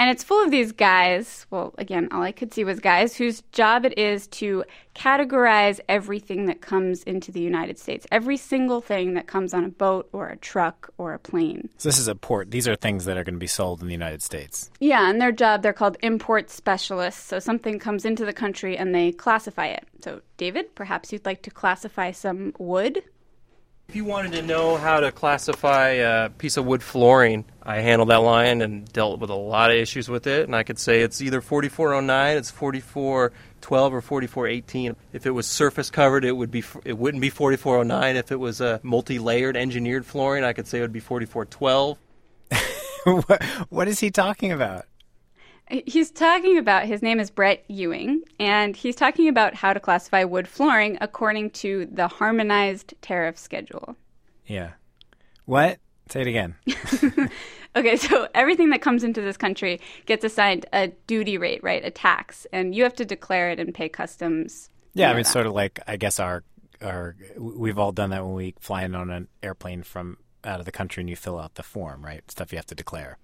And 0.02 0.10
it's 0.10 0.24
full 0.24 0.42
of 0.42 0.50
these 0.50 0.72
guys. 0.72 1.46
Well, 1.50 1.72
again, 1.78 2.08
all 2.10 2.24
I 2.24 2.32
could 2.32 2.52
see 2.52 2.64
was 2.64 2.80
guys 2.80 3.14
whose 3.14 3.42
job 3.52 3.84
it 3.84 3.96
is 3.96 4.26
to 4.42 4.64
categorize 4.96 5.78
everything 5.88 6.46
that 6.46 6.60
comes 6.60 7.04
into 7.04 7.30
the 7.30 7.40
United 7.40 7.78
States, 7.78 8.04
every 8.10 8.36
single 8.36 8.80
thing 8.80 9.14
that 9.14 9.28
comes 9.28 9.54
on 9.54 9.64
a 9.64 9.68
boat 9.68 10.08
or 10.12 10.26
a 10.26 10.36
truck 10.36 10.90
or 10.98 11.14
a 11.14 11.20
plane. 11.20 11.68
So, 11.78 11.88
this 11.88 12.00
is 12.00 12.08
a 12.08 12.16
port. 12.16 12.50
These 12.50 12.66
are 12.66 12.74
things 12.74 13.04
that 13.04 13.16
are 13.16 13.22
going 13.22 13.36
to 13.36 13.38
be 13.38 13.46
sold 13.46 13.80
in 13.80 13.86
the 13.86 13.92
United 13.92 14.22
States. 14.22 14.72
Yeah, 14.80 15.08
and 15.08 15.20
their 15.20 15.30
job, 15.30 15.62
they're 15.62 15.72
called 15.72 15.96
import 16.02 16.50
specialists. 16.50 17.22
So, 17.22 17.38
something 17.38 17.78
comes 17.78 18.04
into 18.04 18.24
the 18.24 18.32
country 18.32 18.76
and 18.76 18.92
they 18.92 19.12
classify 19.12 19.68
it. 19.68 19.86
So, 20.00 20.20
David, 20.36 20.74
perhaps 20.74 21.12
you'd 21.12 21.24
like 21.24 21.42
to 21.42 21.50
classify 21.52 22.10
some 22.10 22.54
wood? 22.58 23.04
If 23.92 23.96
you 23.96 24.06
wanted 24.06 24.32
to 24.32 24.40
know 24.40 24.78
how 24.78 25.00
to 25.00 25.12
classify 25.12 25.88
a 25.88 26.30
piece 26.30 26.56
of 26.56 26.64
wood 26.64 26.82
flooring, 26.82 27.44
I 27.62 27.80
handled 27.80 28.08
that 28.08 28.22
line 28.22 28.62
and 28.62 28.90
dealt 28.90 29.20
with 29.20 29.28
a 29.28 29.34
lot 29.34 29.70
of 29.70 29.76
issues 29.76 30.08
with 30.08 30.26
it. 30.26 30.46
And 30.46 30.56
I 30.56 30.62
could 30.62 30.78
say 30.78 31.02
it's 31.02 31.20
either 31.20 31.42
4409, 31.42 32.38
it's 32.38 32.50
4412, 32.50 33.92
or 33.92 34.00
4418. 34.00 34.96
If 35.12 35.26
it 35.26 35.32
was 35.32 35.46
surface 35.46 35.90
covered, 35.90 36.24
it 36.24 36.32
would 36.32 36.50
be 36.50 36.64
it 36.86 36.96
wouldn't 36.96 37.20
be 37.20 37.28
4409. 37.28 38.16
If 38.16 38.32
it 38.32 38.40
was 38.40 38.62
a 38.62 38.80
multi-layered 38.82 39.58
engineered 39.58 40.06
flooring, 40.06 40.42
I 40.42 40.54
could 40.54 40.66
say 40.66 40.78
it 40.78 40.80
would 40.80 40.92
be 40.94 41.00
4412. 41.00 41.98
what, 43.26 43.44
what 43.68 43.88
is 43.88 44.00
he 44.00 44.10
talking 44.10 44.52
about? 44.52 44.86
He's 45.86 46.10
talking 46.10 46.58
about, 46.58 46.84
his 46.84 47.00
name 47.00 47.18
is 47.18 47.30
Brett 47.30 47.64
Ewing, 47.66 48.22
and 48.38 48.76
he's 48.76 48.94
talking 48.94 49.28
about 49.28 49.54
how 49.54 49.72
to 49.72 49.80
classify 49.80 50.22
wood 50.22 50.46
flooring 50.46 50.98
according 51.00 51.50
to 51.50 51.86
the 51.90 52.08
harmonized 52.08 52.92
tariff 53.00 53.38
schedule. 53.38 53.96
Yeah. 54.46 54.72
What? 55.46 55.78
Say 56.10 56.20
it 56.20 56.26
again. 56.26 56.56
okay, 57.76 57.96
so 57.96 58.28
everything 58.34 58.68
that 58.68 58.82
comes 58.82 59.02
into 59.02 59.22
this 59.22 59.38
country 59.38 59.80
gets 60.04 60.24
assigned 60.24 60.66
a 60.74 60.88
duty 61.06 61.38
rate, 61.38 61.62
right? 61.62 61.82
A 61.82 61.90
tax, 61.90 62.46
and 62.52 62.74
you 62.74 62.82
have 62.82 62.96
to 62.96 63.06
declare 63.06 63.50
it 63.50 63.58
and 63.58 63.72
pay 63.72 63.88
customs. 63.88 64.68
Yeah, 64.92 65.10
I 65.10 65.14
mean, 65.14 65.24
sort 65.24 65.46
of 65.46 65.54
like, 65.54 65.80
I 65.86 65.96
guess 65.96 66.20
our, 66.20 66.44
our, 66.82 67.16
we've 67.38 67.78
all 67.78 67.92
done 67.92 68.10
that 68.10 68.22
when 68.26 68.34
we 68.34 68.54
fly 68.60 68.84
in 68.84 68.94
on 68.94 69.08
an 69.08 69.28
airplane 69.42 69.84
from 69.84 70.18
out 70.44 70.60
of 70.60 70.66
the 70.66 70.72
country 70.72 71.00
and 71.00 71.08
you 71.08 71.16
fill 71.16 71.38
out 71.38 71.54
the 71.54 71.62
form, 71.62 72.04
right? 72.04 72.30
Stuff 72.30 72.52
you 72.52 72.58
have 72.58 72.66
to 72.66 72.74
declare. 72.74 73.16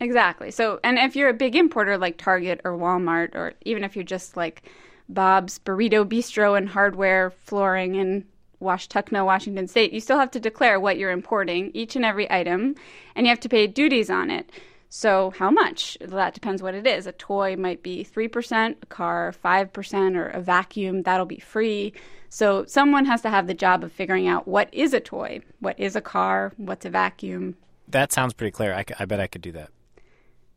Exactly. 0.00 0.50
So, 0.50 0.78
and 0.84 0.98
if 0.98 1.16
you're 1.16 1.28
a 1.28 1.34
big 1.34 1.56
importer 1.56 1.98
like 1.98 2.18
Target 2.18 2.60
or 2.64 2.72
Walmart, 2.72 3.34
or 3.34 3.54
even 3.64 3.84
if 3.84 3.96
you're 3.96 4.04
just 4.04 4.36
like 4.36 4.62
Bob's 5.08 5.58
Burrito 5.58 6.04
Bistro 6.04 6.56
and 6.56 6.68
hardware 6.68 7.30
flooring 7.30 7.96
in 7.96 8.24
Washtenaw, 8.62 9.24
Washington 9.24 9.66
State, 9.66 9.92
you 9.92 10.00
still 10.00 10.18
have 10.18 10.30
to 10.32 10.40
declare 10.40 10.78
what 10.78 10.98
you're 10.98 11.10
importing, 11.10 11.70
each 11.74 11.96
and 11.96 12.04
every 12.04 12.30
item, 12.30 12.74
and 13.14 13.26
you 13.26 13.30
have 13.30 13.40
to 13.40 13.48
pay 13.48 13.66
duties 13.66 14.10
on 14.10 14.30
it. 14.30 14.50
So, 14.90 15.32
how 15.36 15.50
much? 15.50 15.98
That 16.00 16.32
depends 16.32 16.62
what 16.62 16.74
it 16.74 16.86
is. 16.86 17.06
A 17.06 17.12
toy 17.12 17.56
might 17.56 17.82
be 17.82 18.04
3%, 18.04 18.76
a 18.82 18.86
car 18.86 19.34
5%, 19.44 20.16
or 20.16 20.28
a 20.28 20.40
vacuum, 20.40 21.02
that'll 21.02 21.26
be 21.26 21.40
free. 21.40 21.92
So, 22.30 22.64
someone 22.64 23.04
has 23.04 23.20
to 23.22 23.30
have 23.30 23.46
the 23.46 23.54
job 23.54 23.84
of 23.84 23.92
figuring 23.92 24.28
out 24.28 24.48
what 24.48 24.72
is 24.72 24.94
a 24.94 25.00
toy, 25.00 25.40
what 25.60 25.78
is 25.78 25.94
a 25.94 26.00
car, 26.00 26.52
what's 26.56 26.86
a 26.86 26.90
vacuum. 26.90 27.56
That 27.88 28.12
sounds 28.12 28.32
pretty 28.32 28.50
clear. 28.50 28.72
I, 28.72 28.84
I 28.98 29.04
bet 29.04 29.20
I 29.20 29.26
could 29.26 29.42
do 29.42 29.52
that. 29.52 29.70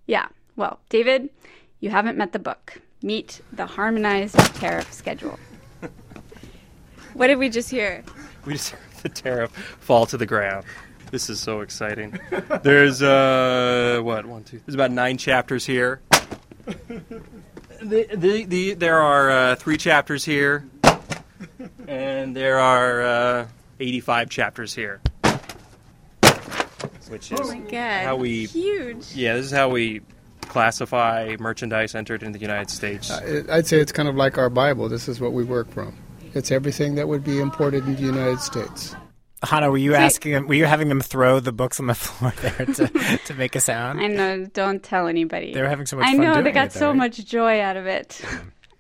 Yeah. 0.06 0.28
Well, 0.56 0.80
David, 0.90 1.30
you 1.80 1.90
haven't 1.90 2.18
met 2.18 2.34
the 2.34 2.40
book. 2.40 2.82
Meet 3.02 3.42
the 3.52 3.66
harmonized 3.66 4.38
tariff 4.56 4.92
schedule. 4.94 5.40
what 7.14 7.28
did 7.28 7.38
we 7.38 7.50
just 7.50 7.70
hear? 7.70 8.04
We 8.46 8.54
just 8.54 8.72
heard 8.72 8.82
the 9.04 9.10
tariff 9.10 9.52
fall 9.52 10.06
to 10.08 10.18
the 10.18 10.26
ground. 10.26 10.66
This 11.10 11.30
is 11.30 11.40
so 11.40 11.62
exciting. 11.62 12.20
There's 12.64 13.02
uh 13.02 14.00
what 14.04 14.26
one 14.26 14.44
two. 14.44 14.62
There's 14.66 14.76
about 14.76 14.92
nine 14.92 15.18
chapters 15.18 15.66
here. 15.66 16.02
The, 16.66 18.06
the, 18.16 18.46
the, 18.46 18.74
there 18.76 19.00
are 19.00 19.32
uh, 19.32 19.56
three 19.56 19.76
chapters 19.76 20.24
here, 20.24 20.68
and 21.88 22.36
there 22.36 22.60
are 22.60 23.02
uh, 23.02 23.48
85 23.80 24.30
chapters 24.30 24.76
here 24.76 25.02
which 27.12 27.32
is 27.32 27.40
oh 27.42 27.54
God, 27.70 28.04
how 28.04 28.16
we 28.16 28.46
huge. 28.46 29.14
Yeah, 29.14 29.36
this 29.36 29.46
is 29.46 29.52
how 29.52 29.70
we 29.70 30.02
classify 30.42 31.36
merchandise 31.40 31.94
entered 31.94 32.24
into 32.24 32.40
the 32.40 32.44
United 32.44 32.70
States. 32.70 33.12
Uh, 33.12 33.44
I'd 33.50 33.68
say 33.68 33.80
it's 33.80 33.92
kind 33.92 34.10
of 34.10 34.16
like 34.16 34.38
our 34.38 34.50
Bible. 34.50 34.90
This 34.90 35.08
is 35.08 35.20
what 35.20 35.34
we 35.34 35.44
work 35.44 35.70
from. 35.72 35.96
It's 36.34 36.52
everything 36.52 36.96
that 36.96 37.08
would 37.08 37.24
be 37.24 37.40
imported 37.40 37.86
in 37.86 37.96
the 37.96 38.02
United 38.02 38.40
States. 38.40 38.96
Chana, 39.44 39.72
were 39.72 39.78
you 39.78 39.96
asking 39.96 40.34
them? 40.34 40.48
Were 40.48 40.54
you 40.54 40.66
having 40.66 40.88
them 40.88 41.02
throw 41.02 41.40
the 41.40 41.52
books 41.52 41.80
on 41.80 41.88
the 41.88 41.96
floor 41.96 42.32
there 42.42 42.66
to, 42.66 43.20
to 43.26 43.34
make 43.34 43.56
a 43.56 43.60
sound? 43.60 44.00
I 44.00 44.08
know. 44.08 44.46
Don't 44.46 44.84
tell 44.84 45.08
anybody. 45.08 45.54
They 45.54 45.62
were 45.62 45.68
having 45.68 45.88
so 45.88 45.98
much 45.98 46.08
I 46.08 46.12
fun 46.12 46.22
know 46.22 46.34
doing 46.34 46.46
they 46.46 46.52
got 46.52 46.68
it, 46.68 46.74
though, 46.74 46.80
so 46.80 46.88
right? 46.90 46.98
much 46.98 47.26
joy 47.26 47.60
out 47.60 47.76
of 47.76 47.88
it. 47.88 48.22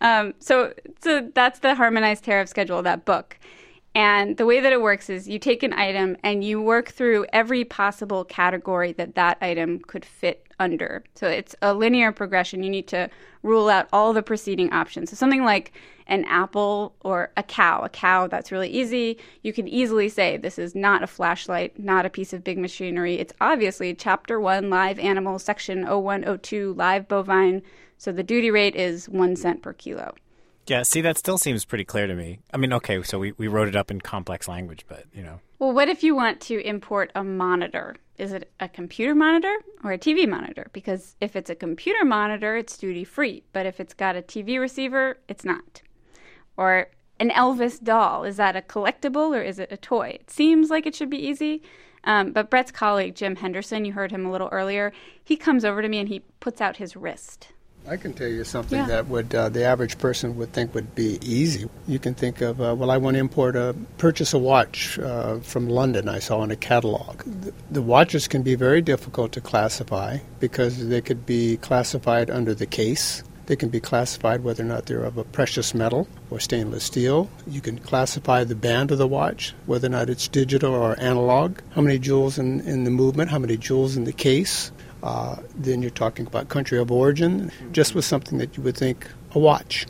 um, 0.01 0.33
so, 0.39 0.73
so 1.01 1.29
that's 1.33 1.59
the 1.59 1.73
harmonized 1.73 2.23
tariff 2.23 2.47
schedule, 2.47 2.83
that 2.83 3.05
book. 3.05 3.39
And 3.93 4.37
the 4.37 4.45
way 4.45 4.61
that 4.61 4.71
it 4.71 4.81
works 4.81 5.09
is 5.09 5.27
you 5.27 5.37
take 5.37 5.63
an 5.63 5.73
item 5.73 6.15
and 6.23 6.43
you 6.43 6.61
work 6.61 6.89
through 6.89 7.25
every 7.33 7.65
possible 7.65 8.23
category 8.23 8.93
that 8.93 9.15
that 9.15 9.37
item 9.41 9.79
could 9.79 10.05
fit 10.05 10.47
under. 10.59 11.03
So 11.15 11.27
it's 11.27 11.55
a 11.61 11.73
linear 11.73 12.13
progression. 12.13 12.63
You 12.63 12.69
need 12.69 12.87
to 12.87 13.09
rule 13.43 13.67
out 13.67 13.89
all 13.91 14.13
the 14.13 14.23
preceding 14.23 14.71
options. 14.71 15.09
So 15.09 15.17
something 15.17 15.43
like 15.43 15.73
an 16.07 16.23
apple 16.25 16.95
or 17.01 17.31
a 17.35 17.43
cow, 17.43 17.81
a 17.81 17.89
cow, 17.89 18.27
that's 18.27 18.51
really 18.51 18.69
easy. 18.69 19.17
You 19.43 19.51
can 19.51 19.67
easily 19.67 20.07
say 20.07 20.37
this 20.37 20.57
is 20.57 20.73
not 20.73 21.03
a 21.03 21.07
flashlight, 21.07 21.77
not 21.77 22.05
a 22.05 22.09
piece 22.09 22.31
of 22.31 22.43
big 22.43 22.59
machinery. 22.59 23.15
It's 23.15 23.33
obviously 23.41 23.93
chapter 23.93 24.39
1 24.39 24.69
live 24.69 24.99
animal, 24.99 25.37
section 25.37 25.83
0102 25.85 26.73
live 26.73 27.09
bovine. 27.09 27.61
So 27.97 28.11
the 28.11 28.23
duty 28.23 28.51
rate 28.51 28.75
is 28.75 29.09
1 29.09 29.35
cent 29.35 29.61
per 29.61 29.73
kilo. 29.73 30.13
Yeah, 30.71 30.83
see, 30.83 31.01
that 31.01 31.17
still 31.17 31.37
seems 31.37 31.65
pretty 31.65 31.83
clear 31.83 32.07
to 32.07 32.15
me. 32.15 32.39
I 32.53 32.57
mean, 32.57 32.71
okay, 32.71 33.03
so 33.03 33.19
we, 33.19 33.33
we 33.33 33.49
wrote 33.49 33.67
it 33.67 33.75
up 33.75 33.91
in 33.91 33.99
complex 33.99 34.47
language, 34.47 34.85
but, 34.87 35.03
you 35.13 35.21
know. 35.21 35.41
Well, 35.59 35.73
what 35.73 35.89
if 35.89 36.01
you 36.01 36.15
want 36.15 36.39
to 36.43 36.65
import 36.65 37.11
a 37.13 37.25
monitor? 37.25 37.97
Is 38.17 38.31
it 38.31 38.49
a 38.61 38.69
computer 38.69 39.13
monitor 39.13 39.53
or 39.83 39.91
a 39.91 39.97
TV 39.97 40.25
monitor? 40.29 40.69
Because 40.71 41.17
if 41.19 41.35
it's 41.35 41.49
a 41.49 41.55
computer 41.55 42.05
monitor, 42.05 42.55
it's 42.55 42.77
duty 42.77 43.03
free. 43.03 43.43
But 43.51 43.65
if 43.65 43.81
it's 43.81 43.93
got 43.93 44.15
a 44.15 44.21
TV 44.21 44.61
receiver, 44.61 45.17
it's 45.27 45.43
not. 45.43 45.81
Or 46.55 46.87
an 47.19 47.31
Elvis 47.31 47.83
doll, 47.83 48.23
is 48.23 48.37
that 48.37 48.55
a 48.55 48.61
collectible 48.61 49.37
or 49.37 49.41
is 49.41 49.59
it 49.59 49.73
a 49.73 49.77
toy? 49.77 50.19
It 50.21 50.31
seems 50.31 50.69
like 50.69 50.85
it 50.85 50.95
should 50.95 51.09
be 51.09 51.27
easy. 51.27 51.63
Um, 52.05 52.31
but 52.31 52.49
Brett's 52.49 52.71
colleague, 52.71 53.15
Jim 53.15 53.35
Henderson, 53.35 53.83
you 53.83 53.91
heard 53.91 54.11
him 54.11 54.25
a 54.25 54.31
little 54.31 54.47
earlier, 54.53 54.93
he 55.21 55.35
comes 55.35 55.65
over 55.65 55.81
to 55.81 55.89
me 55.89 55.99
and 55.99 56.07
he 56.07 56.21
puts 56.39 56.61
out 56.61 56.77
his 56.77 56.95
wrist. 56.95 57.49
I 57.87 57.97
can 57.97 58.13
tell 58.13 58.27
you 58.27 58.43
something 58.43 58.77
Yeah. 58.77 58.85
that 58.87 59.07
would 59.07 59.33
uh, 59.33 59.49
the 59.49 59.63
average 59.65 59.97
person 59.97 60.37
would 60.37 60.53
think 60.53 60.73
would 60.75 60.93
be 60.95 61.17
easy. 61.21 61.67
You 61.87 61.99
can 61.99 62.13
think 62.13 62.39
of, 62.41 62.61
uh, 62.61 62.75
well, 62.77 62.91
I 62.91 62.97
want 62.97 63.15
to 63.15 63.19
import 63.19 63.55
a 63.55 63.75
purchase 63.97 64.33
a 64.33 64.37
watch 64.37 64.99
uh, 64.99 65.39
from 65.39 65.67
London. 65.67 66.07
I 66.07 66.19
saw 66.19 66.43
in 66.43 66.51
a 66.51 66.55
catalog. 66.55 67.23
The, 67.23 67.53
the 67.71 67.81
watches 67.81 68.27
can 68.27 68.43
be 68.43 68.55
very 68.55 68.81
difficult 68.81 69.31
to 69.33 69.41
classify 69.41 70.19
because 70.39 70.87
they 70.87 71.01
could 71.01 71.25
be 71.25 71.57
classified 71.57 72.29
under 72.29 72.53
the 72.53 72.67
case. 72.67 73.23
They 73.47 73.55
can 73.55 73.69
be 73.69 73.81
classified 73.81 74.43
whether 74.43 74.63
or 74.63 74.67
not 74.67 74.85
they're 74.85 75.03
of 75.03 75.17
a 75.17 75.23
precious 75.25 75.73
metal 75.73 76.07
or 76.29 76.39
stainless 76.39 76.85
steel. 76.85 77.29
You 77.47 77.59
can 77.59 77.79
classify 77.79 78.43
the 78.45 78.55
band 78.55 78.91
of 78.91 78.99
the 78.99 79.07
watch, 79.07 79.53
whether 79.65 79.87
or 79.87 79.89
not 79.89 80.09
it's 80.09 80.27
digital 80.27 80.73
or 80.73 80.97
analog. 81.01 81.59
How 81.71 81.81
many 81.81 81.97
jewels 81.99 82.37
in, 82.37 82.61
in 82.61 82.83
the 82.85 82.91
movement? 82.91 83.31
How 83.31 83.39
many 83.39 83.57
jewels 83.57 83.97
in 83.97 84.05
the 84.05 84.13
case? 84.13 84.71
Uh, 85.03 85.37
then 85.55 85.81
you're 85.81 85.91
talking 85.91 86.27
about 86.27 86.49
country 86.49 86.77
of 86.77 86.91
origin, 86.91 87.51
just 87.71 87.95
with 87.95 88.05
something 88.05 88.37
that 88.37 88.57
you 88.57 88.63
would 88.63 88.77
think 88.77 89.07
a 89.33 89.39
watch. 89.39 89.85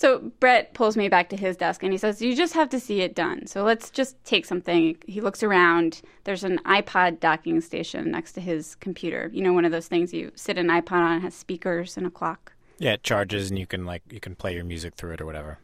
So 0.00 0.32
Brett 0.40 0.72
pulls 0.72 0.96
me 0.96 1.10
back 1.10 1.28
to 1.28 1.36
his 1.36 1.58
desk 1.58 1.82
and 1.82 1.92
he 1.92 1.98
says, 1.98 2.22
You 2.22 2.34
just 2.34 2.54
have 2.54 2.70
to 2.70 2.80
see 2.80 3.02
it 3.02 3.14
done. 3.14 3.46
So 3.46 3.64
let's 3.64 3.90
just 3.90 4.16
take 4.24 4.46
something. 4.46 4.96
He 5.06 5.20
looks 5.20 5.42
around. 5.42 6.00
There's 6.24 6.42
an 6.42 6.58
iPod 6.64 7.20
docking 7.20 7.60
station 7.60 8.10
next 8.10 8.32
to 8.32 8.40
his 8.40 8.76
computer. 8.76 9.30
You 9.30 9.42
know, 9.42 9.52
one 9.52 9.66
of 9.66 9.72
those 9.72 9.88
things 9.88 10.14
you 10.14 10.32
sit 10.34 10.56
an 10.56 10.68
iPod 10.68 10.92
on, 10.92 11.18
it 11.18 11.20
has 11.20 11.34
speakers 11.34 11.98
and 11.98 12.06
a 12.06 12.10
clock. 12.10 12.52
Yeah, 12.78 12.94
it 12.94 13.02
charges 13.02 13.50
and 13.50 13.58
you 13.58 13.66
can, 13.66 13.84
like, 13.84 14.02
you 14.10 14.20
can 14.20 14.34
play 14.34 14.54
your 14.54 14.64
music 14.64 14.94
through 14.94 15.12
it 15.12 15.20
or 15.20 15.26
whatever. 15.26 15.58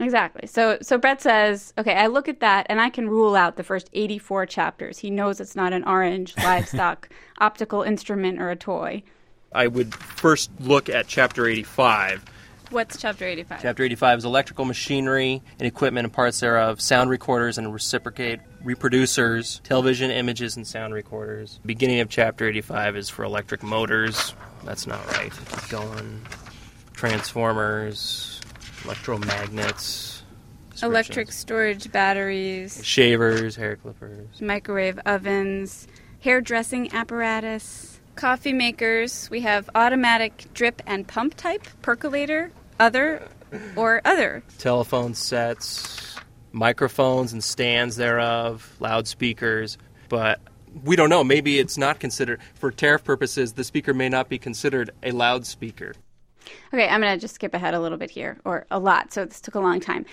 Exactly. 0.00 0.46
So 0.46 0.78
so 0.82 0.98
Brett 0.98 1.20
says, 1.20 1.72
okay, 1.78 1.94
I 1.94 2.06
look 2.06 2.28
at 2.28 2.40
that 2.40 2.66
and 2.68 2.80
I 2.80 2.90
can 2.90 3.08
rule 3.08 3.34
out 3.34 3.56
the 3.56 3.62
first 3.62 3.90
84 3.92 4.46
chapters. 4.46 4.98
He 4.98 5.10
knows 5.10 5.40
it's 5.40 5.56
not 5.56 5.72
an 5.72 5.84
orange 5.84 6.36
livestock 6.38 7.08
optical 7.38 7.82
instrument 7.82 8.40
or 8.40 8.50
a 8.50 8.56
toy. 8.56 9.02
I 9.54 9.66
would 9.66 9.94
first 9.94 10.50
look 10.60 10.88
at 10.88 11.06
Chapter 11.08 11.46
85. 11.46 12.24
What's 12.70 12.96
chapter 12.96 13.26
85? 13.26 13.60
Chapter 13.60 13.82
85 13.82 14.18
is 14.18 14.24
electrical 14.24 14.64
machinery 14.64 15.42
and 15.58 15.66
equipment 15.66 16.06
and 16.06 16.12
parts 16.12 16.40
thereof, 16.40 16.80
sound 16.80 17.10
recorders 17.10 17.58
and 17.58 17.70
reciprocate 17.70 18.40
reproducers, 18.64 19.62
television 19.62 20.10
images 20.10 20.56
and 20.56 20.66
sound 20.66 20.94
recorders. 20.94 21.60
Beginning 21.66 22.00
of 22.00 22.08
Chapter 22.08 22.48
85 22.48 22.96
is 22.96 23.08
for 23.10 23.24
electric 23.24 23.62
motors. 23.62 24.34
That's 24.64 24.86
not 24.86 25.06
right. 25.12 25.30
Keep 25.30 25.68
going. 25.68 26.22
Transformers, 26.94 28.31
electromagnets, 28.82 30.22
Electric 30.82 31.30
storage 31.30 31.92
batteries, 31.92 32.80
shavers, 32.84 33.54
hair 33.56 33.76
clippers. 33.76 34.40
microwave 34.40 34.98
ovens, 35.06 35.86
hairdressing 36.20 36.92
apparatus, 36.94 38.00
coffee 38.16 38.52
makers. 38.54 39.28
We 39.30 39.40
have 39.42 39.68
automatic 39.74 40.46
drip 40.54 40.82
and 40.86 41.06
pump 41.06 41.34
type, 41.36 41.66
percolator, 41.82 42.50
other, 42.80 43.28
or 43.76 44.00
other. 44.04 44.42
telephone 44.58 45.14
sets, 45.14 46.16
microphones 46.52 47.32
and 47.32 47.44
stands 47.44 47.96
thereof, 47.96 48.74
loudspeakers, 48.80 49.76
but 50.08 50.40
we 50.84 50.96
don't 50.96 51.10
know. 51.10 51.22
Maybe 51.22 51.58
it's 51.58 51.76
not 51.76 52.00
considered, 52.00 52.40
for 52.54 52.70
tariff 52.70 53.04
purposes, 53.04 53.52
the 53.52 53.64
speaker 53.64 53.92
may 53.92 54.08
not 54.08 54.28
be 54.30 54.38
considered 54.38 54.90
a 55.02 55.10
loudspeaker. 55.12 55.94
Okay, 56.72 56.88
I'm 56.88 57.00
going 57.00 57.12
to 57.14 57.20
just 57.20 57.34
skip 57.34 57.54
ahead 57.54 57.74
a 57.74 57.80
little 57.80 57.98
bit 57.98 58.10
here, 58.10 58.38
or 58.44 58.66
a 58.70 58.78
lot. 58.78 59.12
So 59.12 59.24
this 59.24 59.40
took 59.40 59.54
a 59.54 59.60
long 59.60 59.78
time. 59.80 60.06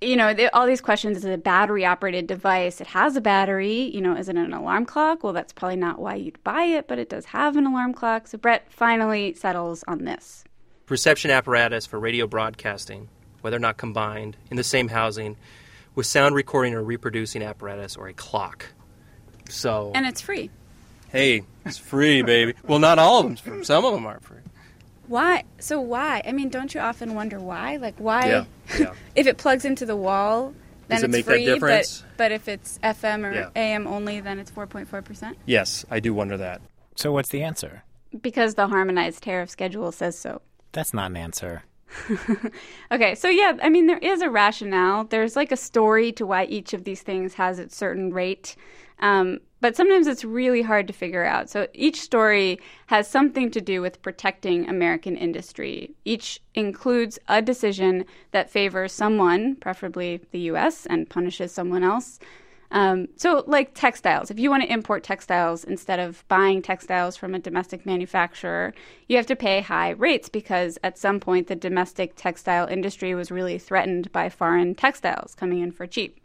You 0.00 0.16
know, 0.16 0.34
the, 0.34 0.54
all 0.54 0.66
these 0.66 0.80
questions 0.80 1.16
is 1.18 1.24
a 1.24 1.38
battery 1.38 1.84
operated 1.84 2.26
device? 2.26 2.80
It 2.80 2.86
has 2.88 3.16
a 3.16 3.20
battery. 3.20 3.90
You 3.94 4.00
know, 4.00 4.14
is 4.16 4.28
it 4.28 4.36
an 4.36 4.52
alarm 4.52 4.84
clock? 4.86 5.24
Well, 5.24 5.32
that's 5.32 5.52
probably 5.52 5.76
not 5.76 5.98
why 5.98 6.16
you'd 6.16 6.42
buy 6.44 6.64
it, 6.64 6.86
but 6.88 6.98
it 6.98 7.08
does 7.08 7.24
have 7.26 7.56
an 7.56 7.66
alarm 7.66 7.94
clock. 7.94 8.26
So 8.28 8.38
Brett 8.38 8.70
finally 8.70 9.34
settles 9.34 9.84
on 9.88 10.04
this. 10.04 10.44
Reception 10.88 11.30
apparatus 11.30 11.86
for 11.86 11.98
radio 11.98 12.26
broadcasting, 12.26 13.08
whether 13.40 13.56
or 13.56 13.60
not 13.60 13.76
combined, 13.78 14.36
in 14.50 14.56
the 14.56 14.64
same 14.64 14.88
housing, 14.88 15.36
with 15.94 16.06
sound 16.06 16.34
recording 16.34 16.74
or 16.74 16.82
reproducing 16.82 17.42
apparatus 17.42 17.96
or 17.96 18.08
a 18.08 18.12
clock. 18.12 18.66
So, 19.48 19.92
And 19.94 20.06
it's 20.06 20.20
free. 20.20 20.50
hey, 21.10 21.44
it's 21.64 21.78
free, 21.78 22.22
baby. 22.22 22.54
Well, 22.66 22.78
not 22.78 22.98
all 22.98 23.20
of 23.20 23.44
them. 23.44 23.64
Some 23.64 23.84
of 23.84 23.92
them 23.94 24.06
aren't 24.06 24.24
free. 24.24 24.38
Why? 25.12 25.44
So 25.58 25.78
why? 25.78 26.22
I 26.26 26.32
mean, 26.32 26.48
don't 26.48 26.74
you 26.74 26.80
often 26.80 27.14
wonder 27.14 27.38
why? 27.38 27.76
Like 27.76 27.94
why? 27.98 28.28
Yeah, 28.28 28.44
yeah. 28.80 28.94
if 29.14 29.26
it 29.26 29.36
plugs 29.36 29.64
into 29.66 29.84
the 29.84 29.94
wall, 29.96 30.54
then 30.88 30.96
Does 30.96 31.02
it 31.02 31.06
it's 31.06 31.12
make 31.12 31.24
that 31.26 31.32
free. 31.32 31.44
difference? 31.44 32.00
But 32.00 32.16
but 32.16 32.32
if 32.32 32.48
it's 32.48 32.78
FM 32.82 33.24
or 33.26 33.34
Yeah. 33.34 33.50
AM 33.54 33.86
only, 33.86 34.20
then 34.20 34.38
it's 34.38 34.50
4.4 34.50 35.04
percent. 35.04 35.36
Yes, 35.44 35.84
I 35.90 36.00
do 36.00 36.14
wonder 36.14 36.38
that. 36.38 36.62
So 36.96 37.12
what's 37.12 37.28
the 37.28 37.42
answer? 37.42 37.82
Because 38.22 38.54
the 38.54 38.68
harmonized 38.68 39.22
tariff 39.22 39.50
schedule 39.50 39.92
says 39.92 40.18
so. 40.18 40.40
That's 40.72 40.94
not 40.94 41.10
an 41.10 41.16
answer. 41.18 41.62
Okay, 42.90 43.14
so 43.14 43.28
yeah, 43.28 43.52
I 43.62 43.68
mean, 43.68 43.86
there 43.86 43.98
is 43.98 44.20
a 44.22 44.30
rationale. 44.30 45.04
There's 45.04 45.36
like 45.36 45.52
a 45.52 45.56
story 45.56 46.12
to 46.12 46.24
why 46.26 46.44
each 46.44 46.72
of 46.74 46.84
these 46.84 47.02
things 47.02 47.34
has 47.34 47.58
its 47.58 47.76
certain 47.76 48.12
rate. 48.12 48.56
Um, 49.02 49.40
but 49.60 49.76
sometimes 49.76 50.06
it's 50.06 50.24
really 50.24 50.62
hard 50.62 50.86
to 50.86 50.92
figure 50.92 51.24
out. 51.24 51.50
So 51.50 51.68
each 51.74 52.00
story 52.00 52.58
has 52.86 53.06
something 53.06 53.50
to 53.50 53.60
do 53.60 53.82
with 53.82 54.02
protecting 54.02 54.68
American 54.68 55.16
industry. 55.16 55.94
Each 56.04 56.40
includes 56.54 57.18
a 57.28 57.42
decision 57.42 58.04
that 58.30 58.50
favors 58.50 58.92
someone, 58.92 59.56
preferably 59.56 60.20
the 60.30 60.40
US, 60.52 60.86
and 60.86 61.10
punishes 61.10 61.52
someone 61.52 61.84
else. 61.84 62.18
Um, 62.72 63.08
so, 63.16 63.44
like 63.46 63.74
textiles, 63.74 64.30
if 64.30 64.38
you 64.38 64.48
want 64.48 64.62
to 64.62 64.72
import 64.72 65.04
textiles 65.04 65.62
instead 65.62 66.00
of 66.00 66.26
buying 66.28 66.62
textiles 66.62 67.18
from 67.18 67.34
a 67.34 67.38
domestic 67.38 67.84
manufacturer, 67.84 68.72
you 69.08 69.18
have 69.18 69.26
to 69.26 69.36
pay 69.36 69.60
high 69.60 69.90
rates 69.90 70.30
because 70.30 70.78
at 70.82 70.96
some 70.96 71.20
point 71.20 71.48
the 71.48 71.54
domestic 71.54 72.14
textile 72.16 72.66
industry 72.66 73.14
was 73.14 73.30
really 73.30 73.58
threatened 73.58 74.10
by 74.10 74.30
foreign 74.30 74.74
textiles 74.74 75.34
coming 75.34 75.60
in 75.60 75.70
for 75.70 75.86
cheap. 75.86 76.18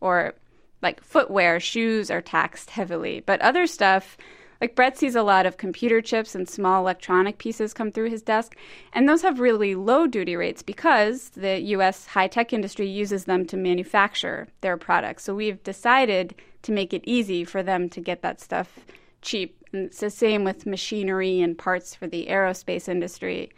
Or 0.00 0.34
like 0.82 1.02
footwear, 1.02 1.60
shoes 1.60 2.10
are 2.10 2.20
taxed 2.20 2.70
heavily. 2.70 3.22
But 3.24 3.40
other 3.40 3.66
stuff, 3.66 4.16
like 4.60 4.74
Brett 4.74 4.96
sees 4.98 5.14
a 5.14 5.22
lot 5.22 5.46
of 5.46 5.56
computer 5.56 6.00
chips 6.00 6.34
and 6.34 6.48
small 6.48 6.80
electronic 6.80 7.38
pieces 7.38 7.74
come 7.74 7.92
through 7.92 8.10
his 8.10 8.22
desk, 8.22 8.56
and 8.92 9.08
those 9.08 9.22
have 9.22 9.40
really 9.40 9.74
low 9.74 10.06
duty 10.06 10.36
rates 10.36 10.62
because 10.62 11.30
the 11.30 11.60
US 11.60 12.06
high 12.06 12.28
tech 12.28 12.52
industry 12.52 12.86
uses 12.86 13.24
them 13.24 13.46
to 13.46 13.56
manufacture 13.56 14.48
their 14.60 14.76
products. 14.76 15.24
So 15.24 15.34
we've 15.34 15.62
decided 15.62 16.34
to 16.62 16.72
make 16.72 16.92
it 16.92 17.02
easy 17.04 17.44
for 17.44 17.62
them 17.62 17.88
to 17.90 18.00
get 18.00 18.22
that 18.22 18.40
stuff 18.40 18.80
cheap. 19.22 19.56
And 19.72 19.86
it's 19.86 20.00
the 20.00 20.10
same 20.10 20.44
with 20.44 20.66
machinery 20.66 21.40
and 21.40 21.58
parts 21.58 21.94
for 21.94 22.06
the 22.06 22.26
aerospace 22.26 22.88
industry. 22.88 23.50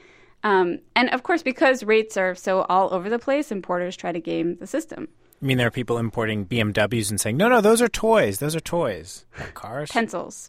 Um, 0.43 0.81
and 0.95 1.11
of 1.11 1.23
course, 1.23 1.43
because 1.43 1.83
rates 1.83 2.17
are 2.17 2.35
so 2.35 2.63
all 2.63 2.93
over 2.93 3.11
the 3.11 3.19
place, 3.19 3.51
importers 3.51 3.97
try 3.97 4.13
to 4.13 4.21
game 4.21 4.57
the 4.57 4.67
system. 4.67 5.09
I 5.41 5.45
mean, 5.47 5.59
there 5.59 5.69
are 5.69 5.71
people 5.71 5.99
importing 5.99 6.47
BMWs 6.47 7.11
and 7.11 7.21
saying, 7.21 7.37
no, 7.37 7.49
no, 7.49 7.61
those 7.61 7.81
are 7.81 7.89
toys. 7.89 8.39
Those 8.39 8.57
are 8.57 8.61
toys. 8.61 9.25
Not 9.39 9.55
cars. 9.55 9.91
Pencils. 9.91 10.49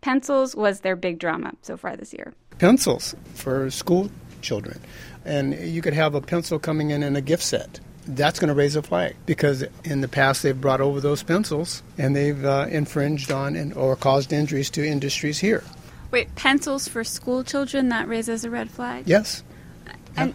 Pencils 0.00 0.54
was 0.54 0.80
their 0.80 0.94
big 0.94 1.18
drama 1.18 1.52
so 1.62 1.76
far 1.76 1.96
this 1.96 2.12
year. 2.12 2.32
Pencils 2.58 3.16
for 3.34 3.68
school 3.70 4.10
children. 4.42 4.80
And 5.24 5.54
you 5.54 5.82
could 5.82 5.94
have 5.94 6.14
a 6.14 6.20
pencil 6.20 6.58
coming 6.60 6.90
in 6.90 7.02
in 7.02 7.16
a 7.16 7.20
gift 7.20 7.42
set. 7.42 7.80
that's 8.06 8.38
going 8.38 8.48
to 8.48 8.54
raise 8.54 8.74
a 8.76 8.82
flag 8.82 9.14
because 9.26 9.64
in 9.84 10.00
the 10.00 10.08
past 10.08 10.42
they've 10.42 10.58
brought 10.60 10.80
over 10.80 11.00
those 11.00 11.22
pencils 11.22 11.82
and 11.98 12.16
they've 12.16 12.42
uh, 12.44 12.66
infringed 12.70 13.30
on 13.30 13.54
and, 13.54 13.74
or 13.74 13.96
caused 13.96 14.32
injuries 14.32 14.70
to 14.70 14.86
industries 14.86 15.38
here. 15.38 15.62
Wait, 16.10 16.34
pencils 16.36 16.88
for 16.88 17.04
school 17.04 17.44
children, 17.44 17.90
that 17.90 18.08
raises 18.08 18.44
a 18.44 18.50
red 18.50 18.70
flag? 18.70 19.04
Yes. 19.06 19.42
And 20.16 20.34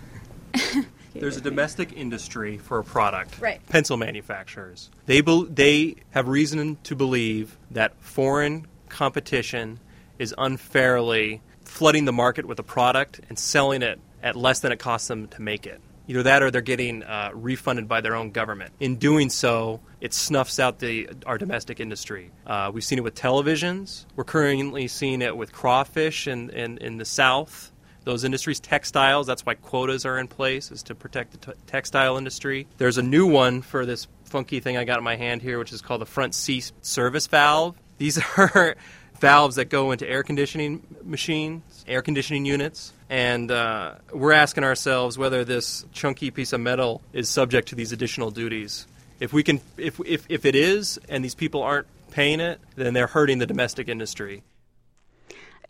There's 1.24 1.38
a 1.38 1.42
domestic 1.42 1.94
industry 1.94 2.58
for 2.58 2.80
a 2.80 2.84
product. 2.84 3.40
Right. 3.40 3.66
Pencil 3.70 3.96
manufacturers. 3.96 4.92
They 5.06 5.22
bel 5.22 5.44
they 5.44 5.96
have 6.12 6.28
reason 6.28 6.78
to 6.84 6.98
believe 6.98 7.58
that 7.72 7.96
foreign 8.02 8.68
competition 8.90 9.80
is 10.20 10.36
unfairly 10.38 11.42
flooding 11.64 12.04
the 12.04 12.12
market 12.12 12.46
with 12.46 12.60
a 12.60 12.64
product 12.64 13.22
and 13.30 13.40
selling 13.40 13.82
it 13.84 14.02
at 14.22 14.36
less 14.36 14.60
than 14.60 14.74
it 14.74 14.80
costs 14.80 15.08
them 15.08 15.30
to 15.30 15.42
make 15.42 15.66
it. 15.66 15.80
Either 16.10 16.24
that 16.24 16.44
or 16.44 16.52
they're 16.52 16.60
getting 16.60 17.04
uh, 17.04 17.32
refunded 17.34 17.88
by 17.88 18.02
their 18.02 18.16
own 18.16 18.32
government. 18.32 18.74
In 18.82 18.98
doing 18.98 19.30
so, 19.30 19.80
it 20.02 20.14
snuffs 20.14 20.60
out 20.60 20.80
the 20.80 21.08
our 21.26 21.38
domestic 21.38 21.80
industry. 21.80 22.32
Uh, 22.46 22.70
we've 22.74 22.84
seen 22.84 22.98
it 22.98 23.04
with 23.06 23.16
televisions. 23.16 24.06
We're 24.18 24.26
currently 24.26 24.90
seeing 24.90 25.22
it 25.22 25.38
with 25.38 25.54
crawfish 25.54 26.28
in, 26.28 26.50
in, 26.50 26.80
in 26.80 26.98
the 26.98 27.06
South 27.06 27.72
those 28.04 28.24
industries, 28.24 28.60
textiles. 28.60 29.28
That's 29.28 29.46
why 29.46 29.56
quotas 29.56 30.06
are 30.06 30.18
in 30.18 30.28
place, 30.28 30.72
is 30.72 30.84
to 30.84 30.96
protect 30.96 31.32
the 31.32 31.52
t- 31.52 31.60
textile 31.68 32.18
industry. 32.18 32.68
There's 32.78 32.98
a 32.98 33.04
new 33.04 33.28
one 33.28 33.62
for 33.62 33.86
this 33.86 34.08
funky 34.26 34.60
thing 34.60 34.78
I 34.78 34.84
got 34.84 34.98
in 34.98 35.04
my 35.04 35.16
hand 35.16 35.42
here, 35.42 35.60
which 35.60 35.72
is 35.72 35.82
called 35.82 36.02
the 36.02 36.06
front 36.06 36.36
seat 36.36 36.72
service 36.82 37.28
valve. 37.28 37.76
These 37.98 38.20
are 38.38 38.76
valves 39.20 39.56
that 39.56 39.70
go 39.70 39.92
into 39.92 40.10
air 40.10 40.24
conditioning 40.24 40.86
machines, 41.04 41.86
air 41.88 42.02
conditioning 42.02 42.46
units, 42.46 42.92
and 43.10 43.52
uh, 43.52 43.96
we're 44.12 44.34
asking 44.34 44.64
ourselves 44.64 45.18
whether 45.18 45.46
this 45.46 45.86
chunky 45.92 46.32
piece 46.32 46.52
of 46.52 46.60
metal 46.60 47.02
is 47.14 47.30
subject 47.30 47.70
to 47.70 47.76
these 47.76 47.92
additional 47.92 48.32
duties. 48.32 48.88
If 49.20 49.32
we 49.32 49.44
can, 49.44 49.62
if 49.78 50.00
if, 50.06 50.26
if 50.30 50.46
it 50.46 50.56
is, 50.56 51.00
and 51.08 51.24
these 51.24 51.36
people 51.36 51.62
aren't 51.62 51.88
paying 52.12 52.40
it, 52.40 52.60
then 52.76 52.94
they're 52.94 53.08
hurting 53.08 53.38
the 53.38 53.46
domestic 53.46 53.88
industry. 53.88 54.44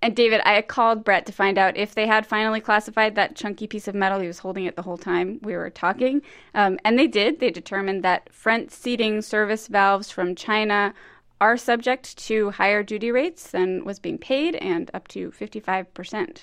And 0.03 0.17
David, 0.17 0.41
I 0.43 0.61
called 0.61 1.05
Brett 1.05 1.25
to 1.27 1.31
find 1.31 1.57
out 1.57 1.77
if 1.77 1.95
they 1.95 2.05
had 2.05 2.25
finally 2.25 2.59
classified 2.59 3.15
that 3.15 3.37
chunky 3.37 3.67
piece 3.67 3.87
of 3.87 3.95
metal. 3.95 4.19
He 4.19 4.27
was 4.27 4.39
holding 4.39 4.65
it 4.65 4.75
the 4.75 4.81
whole 4.81 4.97
time 4.97 5.39
we 5.43 5.55
were 5.55 5.69
talking. 5.69 6.21
Um, 6.53 6.77
and 6.83 6.99
they 6.99 7.07
did. 7.07 7.39
They 7.39 7.51
determined 7.51 8.03
that 8.03 8.27
front 8.33 8.69
seating 8.73 9.21
service 9.21 9.69
valves 9.69 10.11
from 10.11 10.35
China 10.35 10.93
are 11.39 11.55
subject 11.55 12.17
to 12.17 12.51
higher 12.51 12.83
duty 12.83 13.11
rates 13.11 13.51
than 13.51 13.85
was 13.85 13.97
being 13.97 14.17
paid 14.17 14.55
and 14.55 14.91
up 14.93 15.07
to 15.07 15.31
55%. 15.31 16.39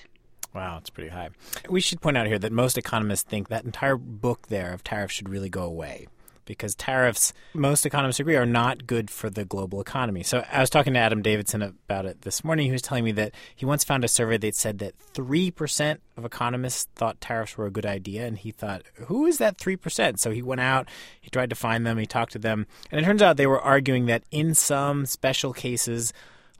Wow, 0.54 0.78
it's 0.78 0.88
pretty 0.88 1.10
high. 1.10 1.28
We 1.68 1.82
should 1.82 2.00
point 2.00 2.16
out 2.16 2.28
here 2.28 2.38
that 2.38 2.52
most 2.52 2.78
economists 2.78 3.24
think 3.24 3.48
that 3.48 3.66
entire 3.66 3.98
book 3.98 4.46
there 4.48 4.72
of 4.72 4.82
tariffs 4.82 5.12
should 5.12 5.28
really 5.28 5.50
go 5.50 5.64
away 5.64 6.06
because 6.50 6.74
tariffs, 6.74 7.32
most 7.54 7.86
economists 7.86 8.18
agree, 8.18 8.34
are 8.34 8.44
not 8.44 8.84
good 8.84 9.08
for 9.08 9.30
the 9.30 9.44
global 9.44 9.80
economy. 9.80 10.24
So 10.24 10.44
I 10.50 10.58
was 10.58 10.68
talking 10.68 10.94
to 10.94 10.98
Adam 10.98 11.22
Davidson 11.22 11.62
about 11.62 12.06
it 12.06 12.22
this 12.22 12.42
morning. 12.42 12.66
He 12.66 12.72
was 12.72 12.82
telling 12.82 13.04
me 13.04 13.12
that 13.12 13.32
he 13.54 13.64
once 13.64 13.84
found 13.84 14.02
a 14.04 14.08
survey 14.08 14.36
that 14.38 14.56
said 14.56 14.80
that 14.80 14.98
3% 15.14 15.98
of 16.16 16.24
economists 16.24 16.88
thought 16.96 17.20
tariffs 17.20 17.56
were 17.56 17.66
a 17.66 17.70
good 17.70 17.86
idea. 17.86 18.26
And 18.26 18.36
he 18.36 18.50
thought, 18.50 18.82
who 19.06 19.26
is 19.26 19.38
that 19.38 19.58
3%? 19.58 20.18
So 20.18 20.32
he 20.32 20.42
went 20.42 20.60
out, 20.60 20.88
he 21.20 21.30
tried 21.30 21.50
to 21.50 21.56
find 21.56 21.86
them, 21.86 21.98
he 21.98 22.06
talked 22.06 22.32
to 22.32 22.40
them. 22.40 22.66
And 22.90 23.00
it 23.00 23.04
turns 23.04 23.22
out 23.22 23.36
they 23.36 23.46
were 23.46 23.60
arguing 23.60 24.06
that 24.06 24.24
in 24.32 24.54
some 24.54 25.06
special 25.06 25.52
cases, 25.52 26.12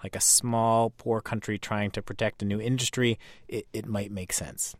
like 0.05 0.15
a 0.15 0.21
small, 0.21 0.91
poor 0.91 1.21
country 1.21 1.59
trying 1.59 1.91
to 1.91 2.01
protect 2.01 2.43
a 2.43 2.45
new 2.45 2.61
industry, 2.61 3.19
it, 3.49 3.67
it 3.73 3.87
might 3.87 4.13
make 4.13 4.33
sense. 4.33 4.77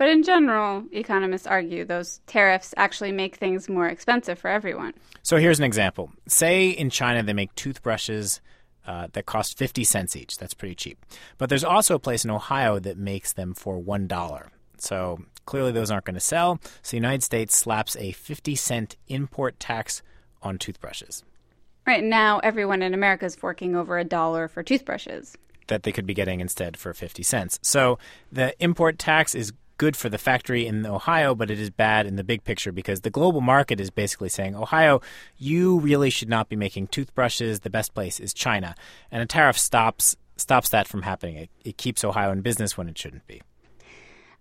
But 0.00 0.08
in 0.08 0.22
general, 0.22 0.84
economists 0.92 1.46
argue 1.46 1.84
those 1.84 2.22
tariffs 2.26 2.72
actually 2.78 3.12
make 3.12 3.36
things 3.36 3.68
more 3.68 3.86
expensive 3.86 4.38
for 4.38 4.48
everyone. 4.48 4.94
So 5.22 5.36
here's 5.36 5.58
an 5.58 5.66
example. 5.66 6.10
Say 6.26 6.70
in 6.70 6.88
China 6.88 7.22
they 7.22 7.34
make 7.34 7.54
toothbrushes 7.54 8.40
uh, 8.86 9.08
that 9.12 9.26
cost 9.26 9.58
50 9.58 9.84
cents 9.84 10.16
each. 10.16 10.38
That's 10.38 10.54
pretty 10.54 10.74
cheap. 10.74 11.04
But 11.36 11.50
there's 11.50 11.64
also 11.64 11.96
a 11.96 11.98
place 11.98 12.24
in 12.24 12.30
Ohio 12.30 12.78
that 12.78 12.96
makes 12.96 13.34
them 13.34 13.52
for 13.52 13.78
$1. 13.78 14.48
So 14.78 15.18
clearly 15.44 15.70
those 15.70 15.90
aren't 15.90 16.06
going 16.06 16.14
to 16.14 16.20
sell. 16.20 16.58
So 16.80 16.92
the 16.92 16.96
United 16.96 17.22
States 17.22 17.54
slaps 17.54 17.94
a 17.96 18.12
50 18.12 18.54
cent 18.54 18.96
import 19.08 19.60
tax 19.60 20.00
on 20.40 20.56
toothbrushes. 20.56 21.24
Right 21.86 22.02
now, 22.02 22.38
everyone 22.38 22.80
in 22.80 22.94
America 22.94 23.26
is 23.26 23.36
forking 23.36 23.76
over 23.76 23.98
a 23.98 24.04
dollar 24.04 24.48
for 24.48 24.62
toothbrushes. 24.62 25.36
That 25.66 25.82
they 25.82 25.92
could 25.92 26.06
be 26.06 26.14
getting 26.14 26.40
instead 26.40 26.78
for 26.78 26.94
50 26.94 27.22
cents. 27.22 27.58
So 27.60 27.98
the 28.32 28.54
import 28.64 28.98
tax 28.98 29.34
is 29.34 29.52
good 29.80 29.96
for 29.96 30.10
the 30.10 30.18
factory 30.18 30.66
in 30.66 30.84
Ohio, 30.84 31.34
but 31.34 31.50
it 31.50 31.58
is 31.58 31.70
bad 31.70 32.04
in 32.04 32.16
the 32.16 32.22
big 32.22 32.44
picture 32.44 32.70
because 32.70 33.00
the 33.00 33.08
global 33.08 33.40
market 33.40 33.80
is 33.80 33.88
basically 33.88 34.28
saying, 34.28 34.54
Ohio, 34.54 35.00
you 35.38 35.80
really 35.80 36.10
should 36.10 36.28
not 36.28 36.50
be 36.50 36.54
making 36.54 36.86
toothbrushes. 36.88 37.60
The 37.60 37.70
best 37.70 37.94
place 37.94 38.20
is 38.20 38.34
China. 38.34 38.74
And 39.10 39.22
a 39.22 39.26
tariff 39.26 39.58
stops 39.58 40.16
stops 40.36 40.68
that 40.68 40.86
from 40.86 41.00
happening. 41.00 41.36
It, 41.36 41.50
it 41.64 41.76
keeps 41.78 42.04
Ohio 42.04 42.30
in 42.30 42.42
business 42.42 42.76
when 42.76 42.90
it 42.90 42.98
shouldn't 42.98 43.26
be. 43.26 43.40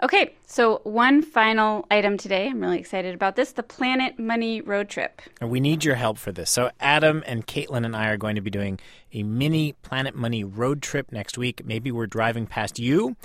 Okay, 0.04 0.34
so 0.46 0.82
one 0.84 1.22
final 1.22 1.86
item 1.90 2.18
today. 2.18 2.50
I'm 2.50 2.60
really 2.60 2.80
excited 2.80 3.16
about 3.16 3.38
this 3.38 3.54
the 3.54 3.64
Planet 3.64 4.20
Money 4.20 4.60
Road 4.60 4.90
Trip. 4.90 5.22
And 5.40 5.50
we 5.50 5.62
need 5.62 5.86
your 5.86 5.96
help 5.96 6.18
for 6.18 6.34
this. 6.34 6.50
So, 6.50 6.70
Adam 6.82 7.24
and 7.26 7.48
Caitlin 7.48 7.86
and 7.86 7.96
I 7.96 8.10
are 8.10 8.18
going 8.18 8.36
to 8.36 8.42
be 8.42 8.50
doing 8.50 8.78
a 9.14 9.24
mini 9.24 9.72
Planet 9.84 10.16
Money 10.16 10.44
road 10.44 10.82
trip 10.82 11.14
next 11.14 11.38
week. 11.38 11.66
Maybe 11.66 11.94
we're 11.94 12.08
driving 12.08 12.46
past 12.46 12.78
you. 12.78 13.16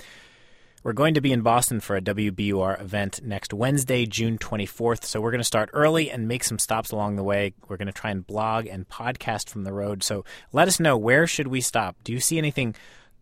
We're 0.85 0.93
going 0.93 1.15
to 1.15 1.21
be 1.21 1.33
in 1.33 1.41
Boston 1.41 1.79
for 1.79 1.95
a 1.95 2.01
WBUR 2.01 2.79
event 2.79 3.21
next 3.23 3.55
Wednesday, 3.55 4.05
June 4.05 4.37
24th. 4.37 5.03
So 5.03 5.19
we're 5.19 5.31
going 5.31 5.39
to 5.39 5.43
start 5.43 5.71
early 5.73 6.11
and 6.11 6.27
make 6.27 6.43
some 6.43 6.59
stops 6.59 6.91
along 6.91 7.15
the 7.15 7.23
way. 7.23 7.55
We're 7.67 7.77
going 7.77 7.87
to 7.87 7.91
try 7.91 8.11
and 8.11 8.23
blog 8.25 8.67
and 8.67 8.87
podcast 8.87 9.49
from 9.49 9.63
the 9.63 9.73
road. 9.73 10.03
So 10.03 10.23
let 10.53 10.67
us 10.67 10.79
know 10.79 10.95
where 10.95 11.25
should 11.25 11.47
we 11.47 11.59
stop? 11.59 11.95
Do 12.03 12.13
you 12.13 12.19
see 12.19 12.37
anything 12.37 12.75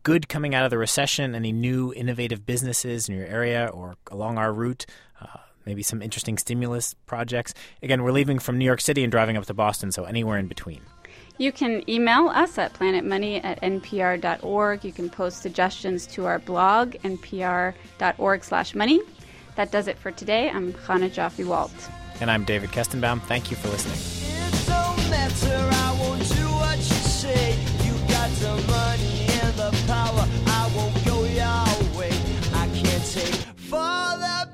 good 0.03 0.27
coming 0.27 0.53
out 0.53 0.65
of 0.65 0.71
the 0.71 0.77
recession? 0.77 1.35
Any 1.35 1.53
new 1.53 1.93
innovative 1.93 2.45
businesses 2.45 3.07
in 3.07 3.15
your 3.15 3.27
area 3.27 3.67
or 3.67 3.95
along 4.11 4.37
our 4.37 4.51
route? 4.51 4.85
Uh, 5.21 5.27
maybe 5.65 5.83
some 5.83 6.01
interesting 6.01 6.37
stimulus 6.37 6.95
projects. 7.05 7.53
Again, 7.81 8.03
we're 8.03 8.11
leaving 8.11 8.39
from 8.39 8.57
New 8.57 8.65
York 8.65 8.81
City 8.81 9.03
and 9.03 9.11
driving 9.11 9.37
up 9.37 9.45
to 9.45 9.53
Boston, 9.53 9.93
so 9.93 10.03
anywhere 10.03 10.37
in 10.37 10.47
between. 10.47 10.81
You 11.37 11.51
can 11.51 11.87
email 11.89 12.27
us 12.29 12.57
at 12.57 12.73
planetmoney 12.73 13.43
at 13.43 13.61
npr.org. 13.61 14.83
You 14.83 14.91
can 14.91 15.09
post 15.09 15.41
suggestions 15.41 16.05
to 16.07 16.25
our 16.25 16.39
blog, 16.39 16.93
npr.org 17.03 18.43
slash 18.43 18.75
money. 18.75 19.01
That 19.55 19.71
does 19.71 19.87
it 19.87 19.97
for 19.97 20.11
today. 20.11 20.49
I'm 20.49 20.73
Chana 20.73 21.09
Joffe 21.09 21.45
Walt. 21.45 21.71
And 22.21 22.29
I'm 22.29 22.43
David 22.43 22.69
Kestenbaum. 22.69 23.21
Thank 23.23 23.51
you 23.51 23.57
for 23.57 23.69
listening. 23.69 24.23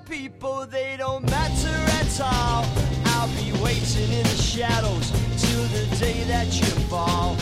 people, 0.10 0.66
they 0.66 0.96
don't 0.98 1.30
matter 1.30 1.68
at 1.68 2.22
all. 2.22 2.66
I'll 3.06 3.28
be 3.36 3.52
waiting 3.64 4.12
in 4.12 4.24
the 4.24 4.42
shadows 4.42 5.12
till 5.12 5.29
the 5.68 5.96
day 5.98 6.24
that 6.24 6.48
you 6.60 6.66
fall. 6.90 7.36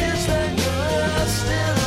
Is 0.00 0.26
the 0.26 0.62
girl 0.62 1.26
still? 1.26 1.77